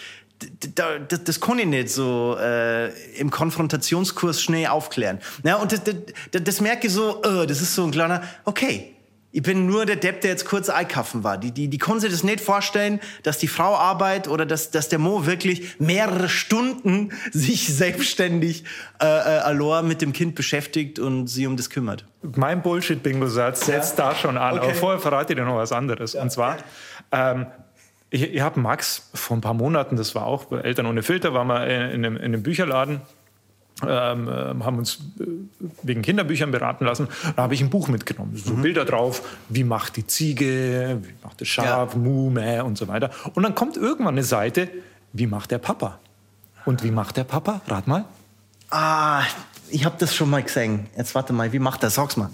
Das, 0.75 1.25
das 1.25 1.41
kann 1.41 1.59
ich 1.59 1.67
nicht 1.67 1.89
so 1.89 2.37
äh, 2.39 2.89
im 3.19 3.31
Konfrontationskurs 3.31 4.41
schnell 4.43 4.67
aufklären. 4.67 5.19
Ja, 5.43 5.57
und 5.57 5.73
das, 5.73 5.83
das, 5.85 5.95
das 6.45 6.61
merke 6.61 6.87
ich 6.87 6.93
so, 6.93 7.23
äh, 7.23 7.47
das 7.47 7.63
ist 7.63 7.75
so 7.75 7.85
ein 7.85 7.91
kleiner, 7.91 8.23
okay, 8.45 8.96
ich 9.37 9.43
bin 9.43 9.67
nur 9.67 9.85
der 9.85 9.97
Depp, 9.97 10.23
der 10.23 10.31
jetzt 10.31 10.47
kurz 10.47 10.71
einkaufen 10.71 11.23
war. 11.23 11.37
Die, 11.37 11.53
die, 11.53 11.69
die 11.69 11.77
konnten 11.77 12.01
sich 12.01 12.11
das 12.11 12.25
nicht 12.25 12.41
vorstellen, 12.41 13.01
dass 13.23 13.37
die 13.37 13.49
Frau 13.49 13.77
arbeitet 13.77 14.33
oder 14.33 14.47
dass, 14.47 14.71
dass 14.71 14.89
der 14.89 14.99
Mo 14.99 15.27
wirklich 15.27 15.79
mehrere 15.79 16.31
Stunden 16.31 17.13
sich 17.33 17.69
selbstständig 17.69 18.65
äh, 18.99 19.51
äh, 19.51 19.83
mit 19.83 20.01
dem 20.01 20.15
Kind 20.15 20.37
beschäftigt 20.37 20.99
und 20.99 21.27
sie 21.27 21.47
um 21.47 21.59
das 21.59 21.69
kümmert. 21.69 22.07
Mein 22.23 22.63
Bullshit-Bingo-Satz 22.63 23.67
setzt 23.67 23.99
ja. 23.99 24.09
da 24.09 24.15
schon 24.15 24.39
an. 24.39 24.55
Okay. 24.55 24.69
Aber 24.69 24.75
vorher 24.75 25.01
verrate 25.01 25.35
ich 25.35 25.39
dir 25.39 25.45
noch 25.45 25.57
was 25.57 25.71
anderes. 25.71 26.15
Ja. 26.15 26.23
Und 26.23 26.33
zwar, 26.33 26.57
ähm, 27.13 27.45
ich, 28.09 28.23
ich 28.23 28.41
habe 28.41 28.59
Max 28.59 29.11
vor 29.13 29.37
ein 29.37 29.43
paar 29.43 29.53
Monaten, 29.53 29.97
das 29.97 30.15
war 30.15 30.25
auch 30.25 30.47
bei 30.47 30.61
Eltern 30.61 30.87
ohne 30.87 31.03
Filter, 31.03 31.35
waren 31.35 31.49
wir 31.49 31.67
in, 31.67 31.91
in, 31.91 32.07
einem, 32.07 32.17
in 32.17 32.25
einem 32.25 32.43
Bücherladen 32.43 33.03
ähm, 33.83 34.29
ähm, 34.33 34.65
haben 34.65 34.79
uns 34.79 35.01
äh, 35.21 35.25
wegen 35.83 36.03
Kinderbüchern 36.03 36.51
beraten 36.51 36.85
lassen. 36.85 37.09
Da 37.37 37.43
habe 37.43 37.55
ich 37.55 37.61
ein 37.61 37.69
Buch 37.69 37.89
mitgenommen. 37.89 38.37
So 38.37 38.55
mhm. 38.55 38.63
Bilder 38.63 38.85
drauf, 38.85 39.23
wie 39.49 39.65
macht 39.65 39.97
die 39.97 40.07
Ziege, 40.07 41.01
wie 41.03 41.15
macht 41.23 41.41
das 41.41 41.49
Schaf, 41.49 41.93
ja. 41.93 41.99
Mu, 41.99 42.31
Mäh 42.31 42.61
und 42.61 42.79
so 42.79 42.89
weiter. 42.89 43.11
Und 43.35 43.43
dann 43.43 43.55
kommt 43.55 43.77
irgendwann 43.77 44.15
eine 44.15 44.23
Seite, 44.23 44.69
wie 45.13 45.27
macht 45.27 45.51
der 45.51 45.59
Papa? 45.59 45.99
Und 46.65 46.83
wie 46.83 46.91
macht 46.91 47.17
der 47.17 47.25
Papa? 47.25 47.61
Rat 47.67 47.87
mal. 47.87 48.05
Ah, 48.71 49.23
ich 49.71 49.85
habe 49.85 49.97
das 49.99 50.15
schon 50.15 50.31
mal 50.31 50.43
gesehen. 50.43 50.87
Jetzt 50.97 51.15
warte 51.15 51.33
mal, 51.33 51.53
wie 51.53 51.59
macht 51.59 51.83
er? 51.83 51.91
Sag's 51.91 52.17
mal. 52.17 52.31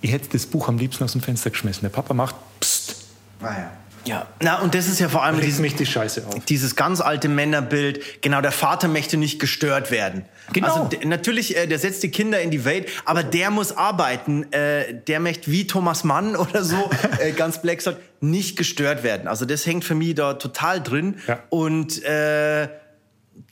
Ich 0.00 0.12
hätte 0.12 0.28
das 0.30 0.46
Buch 0.46 0.68
am 0.68 0.76
liebsten 0.78 1.04
aus 1.04 1.12
dem 1.12 1.22
Fenster 1.22 1.50
geschmissen. 1.50 1.82
Der 1.82 1.88
Papa 1.88 2.12
macht 2.12 2.34
Psst. 2.60 2.96
Ah 3.40 3.46
ja. 3.46 3.70
Ja, 4.04 4.26
na 4.40 4.60
und 4.60 4.74
das 4.74 4.88
ist 4.88 4.98
ja 4.98 5.08
vor 5.08 5.22
allem 5.22 5.40
dieses, 5.40 5.60
mich 5.60 5.76
die 5.76 5.86
Scheiße 5.86 6.26
auf. 6.26 6.44
dieses 6.46 6.76
ganz 6.76 7.00
alte 7.00 7.28
Männerbild. 7.28 8.22
Genau, 8.22 8.40
der 8.40 8.52
Vater 8.52 8.88
möchte 8.88 9.16
nicht 9.16 9.38
gestört 9.38 9.90
werden. 9.90 10.24
Genau. 10.52 10.66
Also 10.68 10.90
natürlich, 11.04 11.56
äh, 11.56 11.66
der 11.66 11.78
setzt 11.78 12.02
die 12.02 12.10
Kinder 12.10 12.40
in 12.40 12.50
die 12.50 12.64
Welt, 12.64 12.88
aber 13.04 13.22
der 13.22 13.50
muss 13.50 13.76
arbeiten. 13.76 14.52
Äh, 14.52 14.94
der 15.06 15.20
möchte 15.20 15.50
wie 15.50 15.66
Thomas 15.66 16.04
Mann 16.04 16.36
oder 16.42 16.64
so, 16.64 16.90
äh, 17.20 17.32
ganz 17.32 17.62
black 17.62 17.80
sagt, 17.80 17.98
nicht 18.20 18.56
gestört 18.56 19.02
werden. 19.02 19.28
Also 19.28 19.44
das 19.44 19.66
hängt 19.66 19.84
für 19.84 19.94
mich 19.94 20.14
da 20.14 20.34
total 20.34 20.82
drin. 20.82 21.16
Ja. 21.26 21.40
Und 21.50 22.02
äh, 22.04 22.68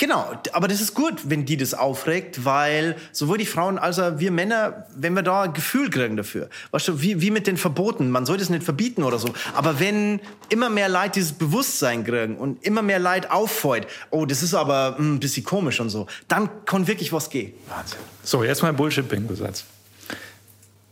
Genau, 0.00 0.32
aber 0.52 0.66
das 0.66 0.80
ist 0.80 0.94
gut, 0.94 1.28
wenn 1.28 1.44
die 1.44 1.58
das 1.58 1.74
aufregt, 1.74 2.46
weil 2.46 2.96
sowohl 3.12 3.36
die 3.36 3.44
Frauen 3.44 3.78
als 3.78 3.98
auch 3.98 4.18
wir 4.18 4.30
Männer, 4.30 4.86
wenn 4.94 5.12
wir 5.12 5.22
da 5.22 5.42
ein 5.42 5.52
Gefühl 5.52 5.90
kriegen 5.90 6.16
dafür, 6.16 6.48
weißt 6.70 6.88
du, 6.88 7.02
wie, 7.02 7.20
wie 7.20 7.30
mit 7.30 7.46
den 7.46 7.58
Verboten, 7.58 8.10
man 8.10 8.24
sollte 8.24 8.42
es 8.42 8.48
nicht 8.48 8.62
verbieten 8.62 9.02
oder 9.02 9.18
so, 9.18 9.28
aber 9.54 9.78
wenn 9.78 10.20
immer 10.48 10.70
mehr 10.70 10.88
Leute 10.88 11.12
dieses 11.16 11.32
Bewusstsein 11.32 12.04
kriegen 12.04 12.36
und 12.38 12.64
immer 12.64 12.80
mehr 12.80 12.98
Leid 12.98 13.30
auffällt, 13.30 13.86
oh, 14.10 14.24
das 14.24 14.42
ist 14.42 14.54
aber 14.54 14.96
hm, 14.96 15.16
ein 15.16 15.20
bisschen 15.20 15.44
komisch 15.44 15.80
und 15.80 15.90
so, 15.90 16.06
dann 16.28 16.48
kann 16.64 16.86
wirklich 16.86 17.12
was 17.12 17.28
gehen. 17.28 17.52
Wahnsinn. 17.68 17.98
So, 18.22 18.42
jetzt 18.42 18.62
mal 18.62 18.70
ein 18.70 18.76
Bullshit-Bingo-Satz. 18.76 19.64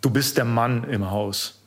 Du 0.02 0.11
bist 0.11 0.37
der 0.37 0.45
Mann 0.45 0.85
im 0.85 1.11
Haus. 1.11 1.59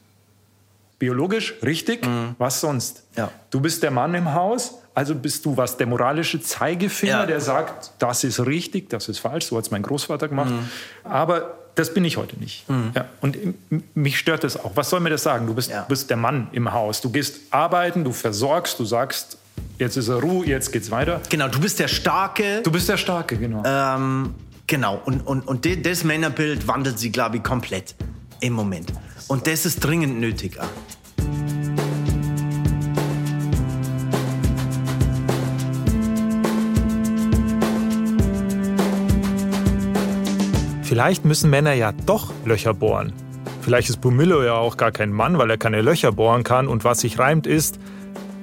Biologisch 1.00 1.56
richtig, 1.64 2.06
mhm. 2.06 2.36
was 2.38 2.62
sonst? 2.62 3.04
Ja. 3.16 3.32
Du 3.50 3.60
bist 3.60 3.82
der 3.82 3.90
Mann 3.90 4.14
im 4.14 4.34
Haus, 4.34 4.76
also 4.94 5.16
bist 5.16 5.46
du 5.46 5.56
was, 5.56 5.78
der 5.78 5.88
moralische 5.88 6.42
Zeigefinger, 6.42 7.22
ja. 7.22 7.26
der 7.26 7.40
sagt, 7.40 7.92
das 8.00 8.24
ist 8.24 8.46
richtig, 8.46 8.90
das 8.90 9.08
ist 9.10 9.20
falsch, 9.20 9.46
so 9.46 9.58
hat 9.58 9.66
es 9.66 9.72
mein 9.72 9.84
Großvater 9.84 10.28
gemacht. 10.28 10.52
Mhm. 10.52 10.68
Aber 11.04 11.58
das 11.76 11.94
bin 11.94 12.04
ich 12.04 12.18
heute 12.18 12.38
nicht. 12.38 12.68
Mhm. 12.70 12.92
Ja, 12.96 13.06
und 13.22 13.38
mich 13.96 14.20
stört 14.20 14.44
das 14.44 14.58
auch. 14.58 14.72
Was 14.76 14.90
soll 14.90 15.00
mir 15.00 15.10
das 15.10 15.24
sagen? 15.24 15.48
Du 15.48 15.54
bist, 15.54 15.72
ja. 15.72 15.86
bist 15.88 16.10
der 16.10 16.18
Mann 16.18 16.48
im 16.52 16.74
Haus. 16.74 17.02
Du 17.02 17.10
gehst 17.10 17.40
arbeiten, 17.52 18.04
du 18.04 18.12
versorgst, 18.12 18.80
du 18.80 18.86
sagst, 18.86 19.38
jetzt 19.78 19.96
ist 19.96 20.10
er 20.10 20.18
Ruhe, 20.22 20.46
jetzt 20.46 20.72
geht's 20.72 20.92
weiter. 20.92 21.22
Genau, 21.30 21.48
du 21.48 21.60
bist 21.60 21.80
der 21.80 21.88
Starke. 21.88 22.62
Du 22.64 22.72
bist 22.72 22.90
der 22.90 22.98
Starke, 22.98 23.38
genau. 23.38 23.64
Ähm, 23.66 24.36
genau, 24.68 25.02
und, 25.06 25.26
und, 25.26 25.48
und 25.48 25.86
das 25.86 26.04
Männerbild 26.04 26.68
wandelt 26.68 27.00
sie, 27.00 27.12
glaube 27.12 27.38
ich, 27.38 27.44
komplett 27.44 27.96
im 28.42 28.54
Moment. 28.54 28.92
Und 29.28 29.48
das 29.48 29.66
ist 29.66 29.80
dringend 29.80 30.20
nötig. 30.20 30.58
Vielleicht 40.92 41.24
müssen 41.24 41.50
Männer 41.50 41.72
ja 41.72 41.94
doch 41.94 42.34
Löcher 42.44 42.74
bohren. 42.74 43.14
Vielleicht 43.62 43.88
ist 43.88 44.02
Bumillo 44.02 44.44
ja 44.44 44.56
auch 44.56 44.76
gar 44.76 44.92
kein 44.92 45.14
Mann, 45.14 45.38
weil 45.38 45.50
er 45.50 45.58
keine 45.58 45.82
Löcher 45.82 46.12
bohren 46.12 46.44
kann 46.44 46.68
und 46.68 46.84
was 46.84 47.00
sich 47.00 47.18
reimt 47.18 47.48
ist 47.48 47.80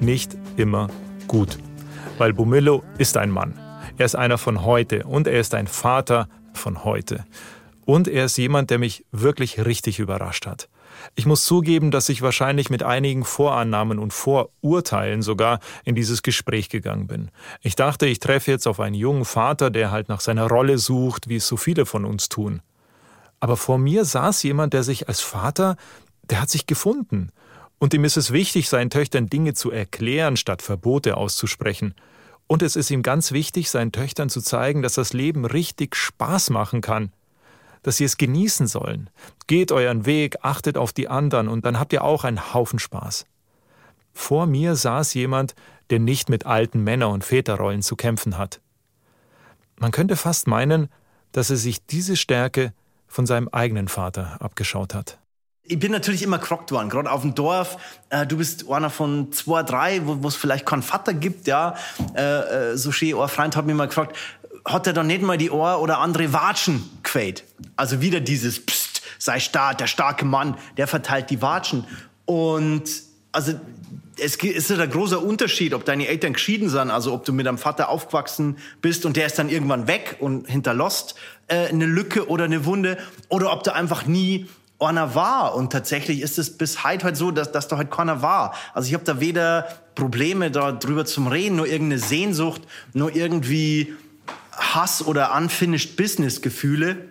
nicht 0.00 0.34
immer 0.56 0.88
gut. 1.26 1.58
Weil 2.16 2.32
Bumillo 2.32 2.82
ist 2.96 3.18
ein 3.18 3.28
Mann. 3.28 3.52
Er 3.98 4.06
ist 4.06 4.16
einer 4.16 4.38
von 4.38 4.64
heute 4.64 5.04
und 5.04 5.26
er 5.26 5.38
ist 5.38 5.54
ein 5.54 5.66
Vater 5.66 6.26
von 6.54 6.84
heute. 6.84 7.26
Und 7.84 8.08
er 8.08 8.24
ist 8.24 8.38
jemand, 8.38 8.70
der 8.70 8.78
mich 8.78 9.04
wirklich 9.12 9.66
richtig 9.66 9.98
überrascht 9.98 10.46
hat. 10.46 10.70
Ich 11.14 11.26
muss 11.26 11.44
zugeben, 11.44 11.90
dass 11.90 12.08
ich 12.08 12.22
wahrscheinlich 12.22 12.70
mit 12.70 12.82
einigen 12.82 13.24
Vorannahmen 13.24 13.98
und 13.98 14.12
Vorurteilen 14.12 15.22
sogar 15.22 15.60
in 15.84 15.94
dieses 15.94 16.22
Gespräch 16.22 16.68
gegangen 16.68 17.06
bin. 17.06 17.30
Ich 17.60 17.76
dachte, 17.76 18.06
ich 18.06 18.18
treffe 18.18 18.50
jetzt 18.50 18.66
auf 18.66 18.80
einen 18.80 18.94
jungen 18.94 19.24
Vater, 19.24 19.70
der 19.70 19.90
halt 19.90 20.08
nach 20.08 20.20
seiner 20.20 20.48
Rolle 20.48 20.78
sucht, 20.78 21.28
wie 21.28 21.36
es 21.36 21.46
so 21.46 21.56
viele 21.56 21.86
von 21.86 22.04
uns 22.04 22.28
tun. 22.28 22.62
Aber 23.40 23.56
vor 23.56 23.78
mir 23.78 24.04
saß 24.04 24.42
jemand, 24.42 24.72
der 24.72 24.82
sich 24.82 25.08
als 25.08 25.20
Vater, 25.20 25.76
der 26.30 26.40
hat 26.40 26.50
sich 26.50 26.66
gefunden. 26.66 27.30
Und 27.78 27.94
ihm 27.94 28.04
ist 28.04 28.16
es 28.16 28.32
wichtig, 28.32 28.68
seinen 28.68 28.90
Töchtern 28.90 29.28
Dinge 29.28 29.54
zu 29.54 29.70
erklären, 29.70 30.36
statt 30.36 30.62
Verbote 30.62 31.16
auszusprechen. 31.16 31.94
Und 32.48 32.62
es 32.62 32.76
ist 32.76 32.90
ihm 32.90 33.02
ganz 33.02 33.30
wichtig, 33.30 33.70
seinen 33.70 33.92
Töchtern 33.92 34.30
zu 34.30 34.40
zeigen, 34.40 34.82
dass 34.82 34.94
das 34.94 35.12
Leben 35.12 35.44
richtig 35.44 35.94
Spaß 35.94 36.50
machen 36.50 36.80
kann 36.80 37.12
dass 37.88 37.96
sie 37.96 38.04
es 38.04 38.18
genießen 38.18 38.66
sollen. 38.66 39.08
Geht 39.46 39.72
euren 39.72 40.04
Weg, 40.04 40.36
achtet 40.42 40.76
auf 40.76 40.92
die 40.92 41.08
anderen 41.08 41.48
und 41.48 41.64
dann 41.64 41.80
habt 41.80 41.94
ihr 41.94 42.04
auch 42.04 42.24
einen 42.24 42.52
Haufen 42.52 42.78
Spaß. 42.78 43.24
Vor 44.12 44.44
mir 44.44 44.76
saß 44.76 45.14
jemand, 45.14 45.54
der 45.88 45.98
nicht 45.98 46.28
mit 46.28 46.44
alten 46.44 46.84
Männer- 46.84 47.08
und 47.08 47.24
Väterrollen 47.24 47.80
zu 47.80 47.96
kämpfen 47.96 48.36
hat. 48.36 48.60
Man 49.80 49.90
könnte 49.90 50.16
fast 50.16 50.46
meinen, 50.46 50.90
dass 51.32 51.48
er 51.48 51.56
sich 51.56 51.86
diese 51.86 52.16
Stärke 52.16 52.74
von 53.06 53.24
seinem 53.24 53.48
eigenen 53.48 53.88
Vater 53.88 54.36
abgeschaut 54.42 54.92
hat. 54.92 55.18
Ich 55.70 55.78
bin 55.78 55.92
natürlich 55.92 56.22
immer 56.22 56.38
gerockt 56.38 56.72
worden, 56.72 56.88
gerade 56.88 57.10
auf 57.10 57.20
dem 57.20 57.34
Dorf. 57.34 57.76
Äh, 58.08 58.26
du 58.26 58.38
bist 58.38 58.70
einer 58.70 58.88
von 58.88 59.32
zwei, 59.32 59.62
drei, 59.62 60.00
wo 60.02 60.26
es 60.26 60.34
vielleicht 60.34 60.64
keinen 60.64 60.82
Vater 60.82 61.12
gibt, 61.12 61.46
ja. 61.46 61.74
Äh, 62.14 62.22
äh, 62.72 62.76
so 62.76 62.90
schön, 62.90 63.18
ein 63.18 63.28
Freund 63.28 63.54
hat 63.54 63.66
mich 63.66 63.76
mal 63.76 63.86
gefragt, 63.86 64.16
hat 64.68 64.86
er 64.86 64.92
dann 64.92 65.06
nicht 65.06 65.22
mal 65.22 65.38
die 65.38 65.50
Ohr 65.50 65.80
oder 65.80 65.98
andere 65.98 66.32
Watschen 66.32 66.88
gefällt. 67.02 67.44
Also 67.76 68.00
wieder 68.00 68.20
dieses 68.20 68.64
Psst, 68.64 69.02
sei 69.18 69.40
stark, 69.40 69.78
der 69.78 69.86
starke 69.86 70.24
Mann, 70.24 70.56
der 70.76 70.86
verteilt 70.86 71.30
die 71.30 71.42
Watschen. 71.42 71.84
Und 72.24 72.84
also 73.32 73.54
es 74.20 74.36
ist 74.36 74.70
ja 74.70 74.76
der 74.76 74.88
große 74.88 75.18
Unterschied, 75.18 75.74
ob 75.74 75.84
deine 75.84 76.08
Eltern 76.08 76.32
geschieden 76.32 76.68
sind, 76.68 76.90
also 76.90 77.12
ob 77.12 77.24
du 77.24 77.32
mit 77.32 77.46
einem 77.46 77.58
Vater 77.58 77.88
aufgewachsen 77.88 78.58
bist 78.80 79.06
und 79.06 79.16
der 79.16 79.26
ist 79.26 79.38
dann 79.38 79.48
irgendwann 79.48 79.86
weg 79.86 80.16
und 80.20 80.48
hinterlässt 80.48 81.14
äh, 81.46 81.68
eine 81.68 81.86
Lücke 81.86 82.28
oder 82.28 82.44
eine 82.44 82.64
Wunde, 82.64 82.98
oder 83.28 83.52
ob 83.52 83.62
du 83.62 83.74
einfach 83.74 84.06
nie 84.06 84.48
einer 84.80 85.14
war. 85.14 85.54
Und 85.54 85.72
tatsächlich 85.72 86.20
ist 86.20 86.38
es 86.38 86.56
bis 86.56 86.84
heute 86.84 87.04
halt 87.04 87.16
so, 87.16 87.30
dass, 87.30 87.52
dass 87.52 87.68
da 87.68 87.76
halt 87.76 87.90
keiner 87.90 88.22
war. 88.22 88.54
Also 88.74 88.88
ich 88.88 88.94
habe 88.94 89.04
da 89.04 89.20
weder 89.20 89.66
Probleme 89.94 90.50
darüber 90.50 91.04
zum 91.04 91.26
Reden, 91.26 91.56
nur 91.56 91.66
irgendeine 91.66 92.00
Sehnsucht, 92.00 92.62
nur 92.92 93.14
irgendwie 93.14 93.94
Hass 94.78 95.04
oder 95.04 95.34
unfinished 95.36 95.96
Business 95.96 96.40
Gefühle. 96.40 97.08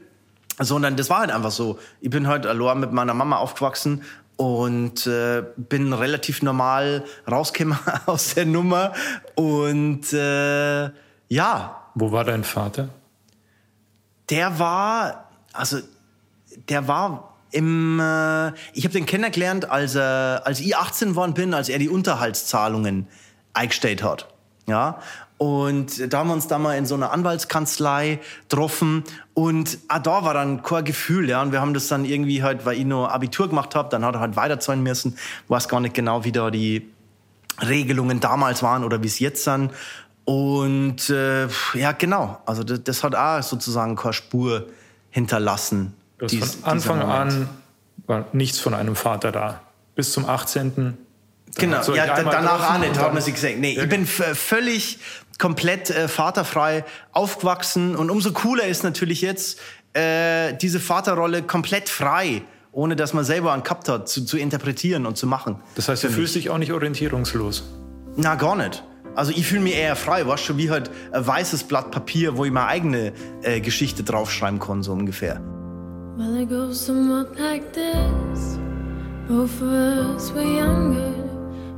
sondern 0.60 0.96
das 0.96 1.10
war 1.10 1.20
halt 1.20 1.32
einfach 1.32 1.52
so. 1.52 1.78
Ich 2.02 2.10
bin 2.10 2.28
halt 2.28 2.48
allein 2.48 2.80
mit 2.80 2.92
meiner 2.92 3.14
Mama 3.14 3.38
aufgewachsen 3.38 4.04
und 4.38 5.06
äh, 5.06 5.44
bin 5.58 5.94
relativ 5.94 6.42
normal 6.42 7.04
rausgekommen 7.30 7.78
aus 8.06 8.36
der 8.36 8.46
Nummer 8.46 8.94
und 9.36 10.14
äh, 10.14 10.90
ja. 11.28 11.84
Wo 11.96 12.12
war 12.12 12.24
dein 12.24 12.44
Vater? 12.44 12.90
Der 14.30 14.60
war, 14.60 15.30
also 15.54 15.80
der 16.70 16.88
war 16.88 17.36
im, 17.52 18.00
äh, 18.00 18.50
ich 18.74 18.84
habe 18.84 18.94
den 18.94 19.06
kennengelernt, 19.06 19.70
als, 19.70 19.96
er, 19.96 20.44
als 20.46 20.60
ich 20.60 20.76
18 20.76 21.10
geworden 21.10 21.34
bin, 21.34 21.54
als 21.54 21.70
er 21.70 21.80
die 21.80 21.90
Unterhaltszahlungen 21.90 23.08
eingestellt 23.54 24.04
hat. 24.04 24.28
Ja, 24.68 25.00
und 25.38 26.12
da 26.12 26.20
haben 26.20 26.28
wir 26.30 26.34
uns 26.34 26.48
da 26.48 26.58
mal 26.58 26.78
in 26.78 26.88
so 26.88 26.96
einer 26.96 27.12
Anwaltskanzlei 27.12 28.20
getroffen 28.50 29.04
und 29.36 29.78
ah, 29.88 30.00
da 30.00 30.24
war 30.24 30.34
dann 30.34 30.64
kein 30.64 30.84
Gefühl, 30.84 31.30
ja. 31.30 31.42
Und 31.44 31.52
wir 31.52 31.62
haben 31.62 31.76
das 31.76 31.88
dann 31.88 32.06
irgendwie 32.06 32.42
halt, 32.42 32.66
weil 32.66 32.78
ich 32.78 32.86
nur 32.86 33.12
Abitur 33.12 33.48
gemacht 33.48 33.76
habe, 33.76 33.90
dann 33.90 34.04
hat 34.04 34.16
er 34.16 34.22
halt 34.22 34.36
weiterzahlen 34.36 34.82
müssen. 34.82 35.16
Weiß 35.48 35.70
gar 35.70 35.80
nicht 35.80 35.94
genau, 35.94 36.24
wie 36.24 36.32
da 36.32 36.50
die 36.50 36.92
Regelungen 37.62 38.20
damals 38.20 38.64
waren 38.64 38.84
oder 38.84 39.04
wie 39.04 39.08
es 39.08 39.20
jetzt 39.20 39.44
sind. 39.44 39.72
Und 40.26 41.10
äh, 41.12 41.48
ja, 41.76 41.92
genau. 41.92 42.42
Also 42.46 42.64
das, 42.64 42.84
das, 42.84 43.04
hat 43.04 43.16
auch 43.16 43.42
sozusagen 43.44 43.96
keine 43.96 44.14
Spur 44.14 44.68
hinterlassen. 45.12 45.94
Dies, 46.20 46.56
von 46.56 46.72
Anfang 46.72 47.02
an 47.02 47.50
war 48.08 48.26
nichts 48.34 48.60
von 48.60 48.74
einem 48.74 48.96
Vater 48.96 49.32
da. 49.32 49.62
Bis 49.96 50.12
zum 50.12 50.28
18. 50.28 50.98
Genau, 51.56 51.82
ja, 51.94 52.22
danach 52.24 52.76
auch 52.76 52.80
nicht, 52.80 52.98
hat 53.00 53.14
man 53.14 53.22
sich 53.22 53.34
gesagt. 53.34 53.58
Nee, 53.58 53.80
ich 53.80 53.90
bin 53.90 54.06
völlig 54.06 55.00
komplett 55.38 55.90
äh, 55.90 56.08
vaterfrei 56.08 56.84
aufgewachsen 57.12 57.96
und 57.96 58.10
umso 58.10 58.32
cooler 58.32 58.66
ist 58.66 58.84
natürlich 58.84 59.22
jetzt 59.22 59.60
äh, 59.94 60.54
diese 60.54 60.80
Vaterrolle 60.80 61.44
komplett 61.44 61.90
frei, 61.90 62.42
ohne 62.72 62.96
dass 62.96 63.14
man 63.14 63.24
selber 63.24 63.54
einen 63.54 63.64
gehabt 63.64 63.90
hat, 63.90 64.10
zu, 64.10 64.26
zu 64.26 64.38
interpretieren 64.38 65.06
und 65.06 65.18
zu 65.18 65.28
machen. 65.28 65.60
Das 65.76 65.90
heißt, 65.90 66.04
du 66.04 66.10
fühlst 66.10 66.36
dich 66.36 66.50
auch 66.50 66.58
nicht 66.58 66.74
orientierungslos? 66.74 67.64
Na, 68.16 68.36
gar 68.36 68.56
nicht. 68.56 68.84
Also 69.16 69.32
ich 69.32 69.48
fühle 69.48 69.62
mich 69.62 69.76
eher 69.76 69.96
frei, 69.96 70.28
was 70.28 70.42
schon 70.42 70.58
wie 70.58 70.70
halt 70.70 70.92
ein 71.12 71.26
weißes 71.26 71.64
Blatt 71.64 71.90
Papier, 71.90 72.38
wo 72.38 72.46
ich 72.46 72.52
meine 72.52 72.68
eigene 72.68 73.14
äh, 73.42 73.62
Geschichte 73.62 74.04
draufschreiben 74.04 74.60
kann, 74.60 74.84
so 74.84 74.94
ungefähr. 74.94 75.42
Well, 76.18 76.42
it 76.42 76.50
goes 76.50 76.86
somewhat 76.86 77.38
like 77.40 77.74
this. 77.74 78.60
Both 79.28 79.62
of 79.62 80.16
us 80.16 80.34
were 80.34 80.44
younger 80.44 81.37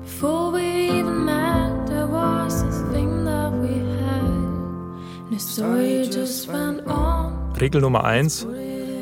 before 0.09 0.51
we 0.53 0.99
even 0.99 1.25
met. 1.25 1.87
There 1.87 2.07
was 2.07 2.63
this 2.63 2.81
thing 2.91 3.25
that 3.25 3.51
we 3.61 3.75
had. 4.03 5.31
The 5.31 5.39
story 5.39 6.09
just 6.09 6.47
went 6.47 6.85
on. 6.87 7.53
Regel 7.59 7.81
Nummer 7.81 8.03
eins: 8.03 8.47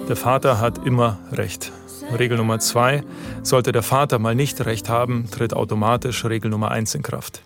Der 0.08 0.16
Vater 0.16 0.60
hat 0.60 0.86
immer 0.86 1.18
Recht. 1.32 1.72
Regel 2.18 2.38
Nummer 2.38 2.60
zwei, 2.60 3.04
sollte 3.44 3.74
der 3.74 3.84
Vater 3.84 4.18
mal 4.18 4.34
nicht 4.34 4.66
recht 4.66 4.88
haben, 4.88 5.30
tritt 5.30 5.54
automatisch 5.54 6.24
Regel 6.24 6.50
Nummer 6.50 6.72
eins 6.72 6.96
in 6.96 7.02
Kraft. 7.02 7.42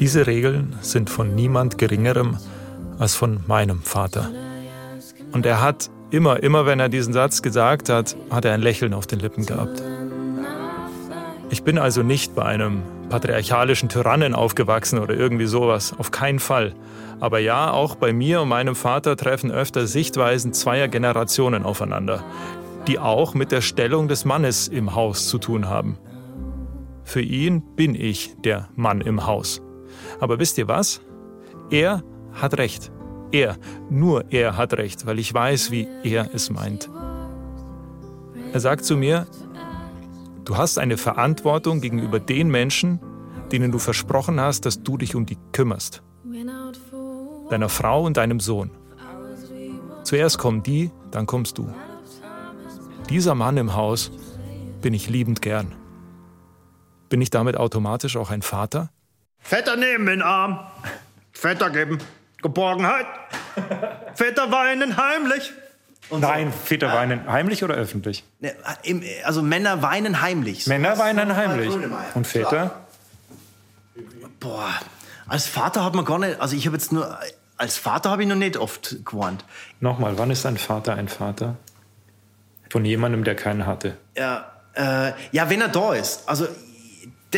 Diese 0.00 0.26
Regeln 0.26 0.74
sind 0.80 1.08
von 1.08 1.36
niemand 1.36 1.78
Geringerem 1.78 2.36
als 2.98 3.14
von 3.14 3.40
meinem 3.46 3.80
Vater. 3.82 4.30
Und 5.32 5.46
er 5.46 5.62
hat 5.62 5.88
immer, 6.10 6.42
immer 6.42 6.66
wenn 6.66 6.80
er 6.80 6.88
diesen 6.88 7.12
Satz 7.12 7.42
gesagt 7.42 7.88
hat, 7.88 8.16
hat 8.28 8.44
er 8.44 8.54
ein 8.54 8.62
Lächeln 8.62 8.92
auf 8.92 9.06
den 9.06 9.20
Lippen 9.20 9.46
gehabt. 9.46 9.80
Ich 11.54 11.62
bin 11.62 11.78
also 11.78 12.02
nicht 12.02 12.34
bei 12.34 12.42
einem 12.42 12.82
patriarchalischen 13.10 13.88
Tyrannen 13.88 14.34
aufgewachsen 14.34 14.98
oder 14.98 15.14
irgendwie 15.14 15.46
sowas, 15.46 15.94
auf 15.96 16.10
keinen 16.10 16.40
Fall. 16.40 16.74
Aber 17.20 17.38
ja, 17.38 17.70
auch 17.70 17.94
bei 17.94 18.12
mir 18.12 18.42
und 18.42 18.48
meinem 18.48 18.74
Vater 18.74 19.16
treffen 19.16 19.52
öfter 19.52 19.86
Sichtweisen 19.86 20.52
zweier 20.52 20.88
Generationen 20.88 21.62
aufeinander, 21.62 22.24
die 22.88 22.98
auch 22.98 23.34
mit 23.34 23.52
der 23.52 23.60
Stellung 23.60 24.08
des 24.08 24.24
Mannes 24.24 24.66
im 24.66 24.96
Haus 24.96 25.28
zu 25.28 25.38
tun 25.38 25.68
haben. 25.68 25.96
Für 27.04 27.22
ihn 27.22 27.62
bin 27.76 27.94
ich 27.94 28.34
der 28.42 28.68
Mann 28.74 29.00
im 29.00 29.24
Haus. 29.24 29.62
Aber 30.18 30.40
wisst 30.40 30.58
ihr 30.58 30.66
was? 30.66 31.02
Er 31.70 32.02
hat 32.32 32.58
recht. 32.58 32.90
Er, 33.30 33.58
nur 33.88 34.24
er 34.32 34.56
hat 34.56 34.74
recht, 34.74 35.06
weil 35.06 35.20
ich 35.20 35.32
weiß, 35.32 35.70
wie 35.70 35.86
er 36.02 36.34
es 36.34 36.50
meint. 36.50 36.90
Er 38.52 38.58
sagt 38.58 38.84
zu 38.84 38.96
mir, 38.96 39.28
du 40.44 40.56
hast 40.56 40.78
eine 40.78 40.96
Verantwortung 40.96 41.80
gegenüber 41.80 42.20
den 42.20 42.48
Menschen, 42.48 43.00
denen 43.52 43.72
du 43.72 43.78
versprochen 43.78 44.40
hast, 44.40 44.66
dass 44.66 44.82
du 44.82 44.96
dich 44.96 45.14
um 45.14 45.26
die 45.26 45.38
kümmerst. 45.52 46.02
Deiner 47.50 47.68
Frau 47.68 48.04
und 48.04 48.16
deinem 48.16 48.40
Sohn. 48.40 48.70
Zuerst 50.02 50.38
kommen 50.38 50.62
die, 50.62 50.90
dann 51.10 51.26
kommst 51.26 51.58
du. 51.58 51.72
Dieser 53.08 53.34
Mann 53.34 53.56
im 53.56 53.74
Haus 53.74 54.10
bin 54.80 54.94
ich 54.94 55.08
liebend 55.08 55.42
gern. 55.42 55.74
Bin 57.08 57.20
ich 57.20 57.30
damit 57.30 57.56
automatisch 57.56 58.16
auch 58.16 58.30
ein 58.30 58.42
Vater? 58.42 58.90
Vetter 59.38 59.76
nehmen 59.76 60.08
in 60.08 60.18
den 60.18 60.22
Arm. 60.22 60.60
Vetter 61.32 61.70
geben. 61.70 61.98
Geborgenheit. 62.42 63.06
Väter 64.14 64.50
weinen 64.50 64.96
heimlich. 64.96 65.52
Und 66.10 66.20
Nein, 66.20 66.52
so. 66.52 66.58
Väter 66.66 66.92
weinen 66.92 67.30
heimlich 67.30 67.64
oder 67.64 67.74
öffentlich? 67.74 68.24
Ne, 68.40 68.54
also 69.24 69.42
Männer 69.42 69.82
weinen 69.82 70.20
heimlich. 70.20 70.64
So 70.64 70.70
Männer 70.70 70.98
weinen 70.98 71.34
heimlich. 71.34 71.72
Und 72.14 72.26
Väter? 72.26 72.84
Boah, 74.38 74.70
als 75.26 75.46
Vater 75.46 75.84
hat 75.84 75.94
man 75.94 76.04
gar 76.04 76.18
nicht, 76.18 76.40
also 76.40 76.54
ich 76.54 76.66
habe 76.66 76.76
jetzt 76.76 76.92
nur, 76.92 77.18
als 77.56 77.78
Vater 77.78 78.10
habe 78.10 78.22
ich 78.22 78.28
noch 78.28 78.36
nicht 78.36 78.56
oft 78.56 79.04
gewarnt. 79.04 79.44
Nochmal, 79.80 80.18
wann 80.18 80.30
ist 80.30 80.44
ein 80.44 80.58
Vater 80.58 80.94
ein 80.94 81.08
Vater? 81.08 81.56
Von 82.68 82.84
jemandem, 82.84 83.24
der 83.24 83.34
keinen 83.36 83.66
hatte. 83.66 83.96
Ja, 84.16 84.50
äh, 84.74 85.12
ja, 85.32 85.48
wenn 85.48 85.60
er 85.60 85.68
da 85.68 85.94
ist. 85.94 86.28
Also 86.28 86.46